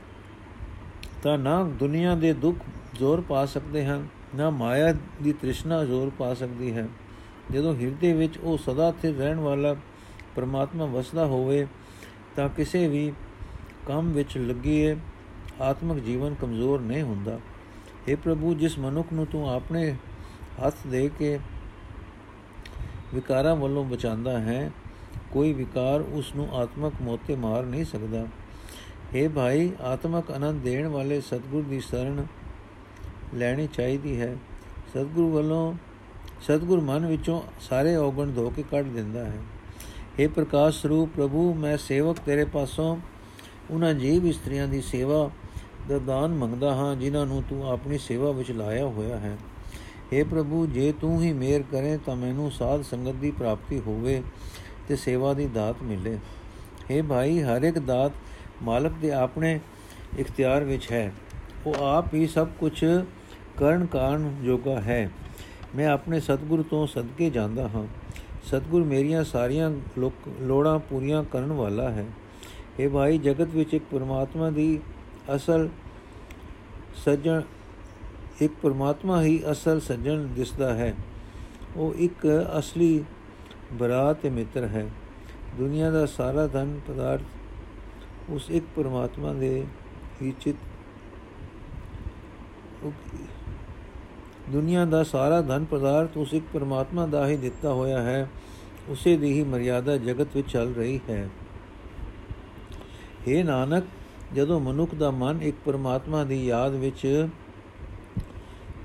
ਤਾਂ 1.23 1.37
ਨਾ 1.37 1.63
ਦੁਨੀਆ 1.63 2.15
ਦੇ 2.15 2.33
ਦੁੱਖ 2.33 2.57
ਜ਼ੋਰ 2.93 3.21
ਪਾ 3.21 3.45
ਸਕਦੇ 3.45 3.85
ਹਨ, 3.85 4.07
ਨਾ 4.35 4.49
ਮਾਇਆ 4.49 4.93
ਦੀ 5.23 5.33
ਤ੍ਰਿਸ਼ਨਾ 5.33 5.85
ਜ਼ੋਰ 5.85 6.11
ਪਾ 6.19 6.33
ਸਕਦੀ 6.33 6.73
ਹੈ। 6.73 6.87
ਜਦੋਂ 7.51 7.75
ਹਿਰਦੇ 7.75 8.13
ਵਿੱਚ 8.13 8.37
ਉਹ 8.37 8.57
ਸਦਾ 8.57 8.91
ਸਥਿਰ 8.91 9.15
ਰਹਿਣ 9.15 9.39
ਵਾਲਾ 9.39 9.75
ਪਰਮਾਤਮਾ 10.35 10.85
ਵਸਦਾ 10.85 11.25
ਹੋਵੇ 11.25 11.67
ਤਾਂ 12.35 12.49
ਕਿਸੇ 12.49 12.87
ਵੀ 12.87 13.13
ਕੰਮ 13.87 14.11
ਵਿੱਚ 14.11 14.37
ਲੱਗੀਏ, 14.37 14.95
ਆਤਮਿਕ 15.61 16.03
ਜੀਵਨ 16.03 16.35
ਕਮਜ਼ੋਰ 16.41 16.81
ਨਹੀਂ 16.81 17.03
ਹੁੰਦਾ। 17.03 17.39
हे 18.09 18.17
ਪ੍ਰਭੂ, 18.17 18.53
ਜਿਸ 18.53 18.79
ਮਨੁੱਖ 18.79 19.13
ਨੂੰ 19.13 19.25
ਤੂੰ 19.25 19.49
ਆਪਣੇ 19.49 19.95
ਹੱਥ 20.65 20.75
ਦੇ 20.87 21.09
ਕੇ 21.19 21.39
ਵਿਕਾਰਾਂ 23.13 23.55
ਵੱਲੋਂ 23.55 23.85
ਬਚਾਉਂਦਾ 23.85 24.39
ਹੈ, 24.39 24.71
ਕੋਈ 25.31 25.53
ਵਿਕਾਰ 25.53 26.01
ਉਸ 26.01 26.35
ਨੂੰ 26.35 26.47
ਆਤਮਕ 26.55 26.93
ਮੋਤੇ 27.01 27.35
ਮਾਰ 27.35 27.63
ਨਹੀਂ 27.63 27.85
ਸਕਦਾ। 27.85 28.25
हे 29.15 29.29
ਭਾਈ, 29.29 29.71
ਆਤਮਕ 29.81 30.31
ਆਨੰਦ 30.31 30.63
ਦੇਣ 30.63 30.87
ਵਾਲੇ 30.87 31.21
ਸਤਿਗੁਰ 31.21 31.63
ਦੀ 31.63 31.79
ਸ਼ਰਨ 31.79 32.25
ਲੈਣੀ 33.33 33.67
ਚਾਹੀਦੀ 33.67 34.21
ਹੈ। 34.21 34.35
ਸਤਿਗੁਰ 34.89 35.31
ਵੱਲੋਂ, 35.31 35.73
ਸਤਿਗੁਰ 36.41 36.79
ਮਨ 36.79 37.05
ਵਿੱਚੋਂ 37.05 37.41
ਸਾਰੇ 37.61 37.95
ਔਗਣ 37.95 38.31
ਧੋ 38.31 38.49
ਕੇ 38.49 38.63
ਕੱਢ 38.71 38.85
ਦਿੰਦਾ 38.85 39.25
ਹੈ। 39.25 39.37
हे 40.18 40.28
ਪ੍ਰਕਾਸ਼ 40.28 40.80
ਸਰੂਪ 40.82 41.08
ਪ੍ਰਭੂ 41.08 41.52
ਮੈਂ 41.54 41.76
ਸੇਵਕ 41.78 42.18
ਤੇਰੇ 42.26 42.44
ਪਾਸੋਂ 42.44 42.96
ਉਹਨਾਂ 43.70 43.92
ਜੀਵ 43.94 44.26
ਇਸਤਰੀਆਂ 44.26 44.66
ਦੀ 44.68 44.80
ਸੇਵਾ 44.82 45.28
ਦਾ 45.88 45.98
ਦਾਨ 45.98 46.34
ਮੰਗਦਾ 46.34 46.74
ਹਾਂ 46.74 46.94
ਜਿਨ੍ਹਾਂ 46.96 47.26
ਨੂੰ 47.26 47.42
ਤੂੰ 47.42 47.68
ਆਪਣੀ 47.68 47.98
ਸੇਵਾ 47.98 48.30
ਵਿੱਚ 48.30 48.50
ਲਾਇਆ 48.52 48.86
ਹੋਇਆ 48.86 49.18
ਹੈ 49.18 49.36
हे 50.12 50.24
ਪ੍ਰਭੂ 50.24 50.64
ਜੇ 50.66 50.92
ਤੂੰ 51.00 51.20
ਹੀ 51.22 51.32
ਮਿਹਰ 51.34 51.62
ਕਰੇ 51.72 51.96
ਤਾਂ 52.06 52.16
ਮੈਨੂੰ 52.16 52.50
ਸਾਧ 52.50 52.82
ਸੰਗਤ 52.82 53.14
ਦੀ 53.14 53.30
ਪ੍ਰਾਪਤੀ 53.30 53.80
ਹੋਵੇ 53.80 54.22
ਤੇ 54.88 54.96
ਸੇਵਾ 54.96 55.32
ਦੀ 55.34 55.46
ਦਾਤ 55.54 55.82
ਮਿਲੇ 55.82 56.18
हे 56.90 57.02
ਭਾਈ 57.04 57.42
ਹਰ 57.42 57.62
ਇੱਕ 57.62 57.78
ਦਾਤ 57.78 58.12
ਮਾਲਕ 58.62 58.92
ਦੇ 58.92 59.12
ਆਪਣੇ 59.12 59.58
ਇਖਤਿਆਰ 60.18 60.64
ਵਿੱਚ 60.64 60.90
ਹੈ 60.92 61.12
ਉਹ 61.66 61.74
ਆਪ 61.86 62.14
ਹੀ 62.14 62.26
ਸਭ 62.26 62.48
ਕੁਝ 62.60 62.72
ਕਰਨ 63.58 63.86
ਕਾਰਨ 63.86 64.30
ਜੋਗਾ 64.44 64.80
ਹੈ 64.80 65.08
ਮੈਂ 65.76 65.88
ਆਪਣੇ 65.88 66.20
ਸਤਿਗੁਰੂ 66.20 66.62
ਤੋਂ 66.62 66.86
ਸਦਕੇ 66.86 67.30
ਜਾਂਦਾ 67.30 67.68
ਹਾਂ 67.68 67.86
ਸਤਿਗੁਰ 68.43 68.83
ਮੇਰੀਆਂ 68.83 69.23
ਸਾਰੀਆਂ 69.23 69.71
ਲੋੜਾਂ 70.41 70.79
ਪੂਰੀਆਂ 70.79 71.23
ਕਰਨ 71.23 71.51
ਵਾਲਾ 71.51 71.89
ਹੈ। 71.91 72.05
ਇਹ 72.79 72.89
ਭਾਈ, 72.89 73.17
ਜਗਤ 73.17 73.47
ਵਿੱਚ 73.47 73.73
ਇੱਕ 73.73 73.85
ਪਰਮਾਤਮਾ 73.91 74.49
ਦੀ 74.49 74.79
ਅਸਲ 75.35 75.69
ਸੱਜਣ, 77.05 77.41
ਇੱਕ 78.41 78.53
ਪਰਮਾਤਮਾ 78.61 79.21
ਹੀ 79.23 79.43
ਅਸਲ 79.51 79.79
ਸੱਜਣ 79.79 80.27
ਦਿਸਦਾ 80.27 80.73
ਹੈ। 80.73 80.93
ਉਹ 81.75 81.93
ਇੱਕ 81.93 82.27
ਅਸਲੀ 82.59 83.03
ਬਰਾ 83.73 84.13
ਤੇ 84.13 84.29
ਮਿੱਤਰ 84.29 84.63
ਹੈ। 84.63 84.89
ਦੁਨੀਆ 85.57 85.91
ਦਾ 85.91 86.05
ਸਾਰਾ 86.05 86.47
ਧਨ 86.47 86.79
ਪਦਾਰਥ 86.87 87.21
ਉਸ 88.29 88.49
ਇੱਕ 88.49 88.65
ਪਰਮਾਤਮਾ 88.75 89.33
ਦੇ 89.33 89.63
ਹੀ 90.21 90.33
ਚਿਤ 90.41 90.55
ਦੁਨੀਆ 94.49 94.85
ਦਾ 94.85 95.03
ਸਾਰਾ 95.03 95.41
ਧਨ 95.41 95.65
ਪਦਾਰਥ 95.65 96.17
ਉਸ 96.17 96.33
ਇੱਕ 96.33 96.45
ਪਰਮਾਤਮਾ 96.53 97.05
ਦਾ 97.05 97.27
ਹੀ 97.27 97.37
ਦਿੱਤਾ 97.37 97.73
ਹੋਇਆ 97.73 98.01
ਹੈ। 98.01 98.29
ਉਸੇ 98.89 99.17
ਦੀ 99.17 99.33
ਹੀ 99.33 99.43
ਮਰਿਆਦਾ 99.43 99.97
ਜਗਤ 99.97 100.27
ਵਿੱਚ 100.35 100.51
ਚੱਲ 100.51 100.73
ਰਹੀ 100.73 100.99
ਹੈ। 101.09 101.29
हे 103.27 103.45
ਨਾਨਕ, 103.45 103.83
ਜਦੋਂ 104.35 104.59
ਮਨੁੱਖ 104.59 104.95
ਦਾ 104.95 105.11
ਮਨ 105.11 105.41
ਇੱਕ 105.41 105.57
ਪਰਮਾਤਮਾ 105.65 106.23
ਦੀ 106.23 106.47
ਯਾਦ 106.47 106.73
ਵਿੱਚ 106.73 107.27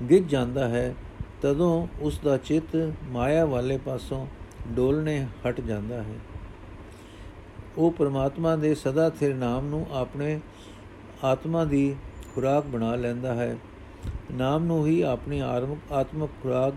ਗਿੱਜ 0.09 0.29
ਜਾਂਦਾ 0.29 0.67
ਹੈ, 0.67 0.95
ਤਦੋਂ 1.41 1.87
ਉਸ 2.01 2.19
ਦਾ 2.23 2.37
ਚਿੱਤ 2.37 2.93
ਮਾਇਆ 3.09 3.45
ਵਾਲੇ 3.45 3.77
ਪਾਸੋਂ 3.77 4.27
ਡੋਲਣੇ 4.67 5.27
ਹਟ 5.49 5.61
ਜਾਂਦਾ 5.61 6.03
ਹੈ। 6.03 6.15
ਉਹ 7.77 7.91
ਪਰਮਾਤਮਾ 7.91 8.55
ਦੇ 8.55 8.75
ਸਦਾ 8.75 9.09
ਥਿਰ 9.09 9.35
ਨਾਮ 9.35 9.67
ਨੂੰ 9.67 9.87
ਆਪਣੇ 9.93 10.39
ਆਤਮਾ 11.23 11.65
ਦੀ 11.65 11.95
ਖੁਰਾਕ 12.35 12.65
ਬਣਾ 12.65 12.95
ਲੈਂਦਾ 12.95 13.33
ਹੈ। 13.33 13.57
ਨਾਮ 14.31 14.63
ਨੂੰ 14.63 14.87
ਹੀ 14.87 15.01
ਆਪਣੀ 15.01 15.39
ਆਤਮਕ 15.91 16.29
ਖੁਰਾਕ 16.43 16.73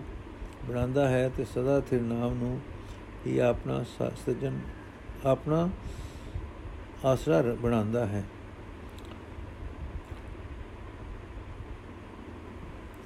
ਬਣਾਉਂਦਾ 0.69 1.09
ਹੈ 1.09 1.29
ਤੇ 1.29 1.45
ਸਦਾ 1.45 1.81
ਥਿਰ 1.81 2.01
ਨਾਮ 2.01 2.35
ਨੂੰ 2.35 2.61
ਹੀ 3.27 3.39
ਆਪਣਾ 3.39 3.85
ਸਜਨ 4.27 4.61
ਆਪਣਾ 5.27 5.69
ਆਸਰਾ 7.05 7.43
ਬਣਾਉਂਦਾ 7.43 8.07
ਹੈ। 8.07 8.25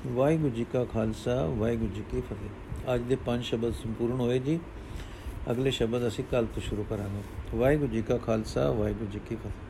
ਵਾਹਿਗੁਰੂ 0.07 0.51
ਜੀ 0.51 0.65
ਕਾ 0.65 0.85
ਖਾਲਸਾ, 0.85 1.47
ਵਾਹਿਗੁਰੂ 1.47 1.91
ਜੀ 1.95 2.05
ਕੀ 2.11 2.21
ਫਤਿਹ। 2.21 2.95
ਅੱਜ 2.95 3.03
ਦੇ 3.03 3.17
ਪੰਜ 3.17 3.45
ਸ਼ਬਦ 3.45 3.75
ਸੰਪੂਰਨ 3.75 4.21
ਹੋਏ 4.21 4.39
ਜੀ। 4.39 4.61
ਅਗਲੇ 5.51 5.71
ਸ਼ਬਦ 5.71 6.09
ਅਸੀਂ 6.09 6.25
ਕੱਲ 6.31 6.47
ਤੋਂ 6.47 6.63
ਸ਼ੁਰੂ 6.63 6.85
ਕਰਾਂਗੇ। 6.91 7.57
ਵਾਹਿਗੁਰੂ 7.59 7.93
ਜੀ 7.93 8.03
ਕਾ 8.03 8.17
ਖਾਲਸਾ, 8.17 8.71
ਵਾਹਿਗੁਰੂ 8.71 9.11
ਜੀ 9.11 9.21
ਕੀ 9.29 9.37
ਫਤਿਹ। 9.37 9.66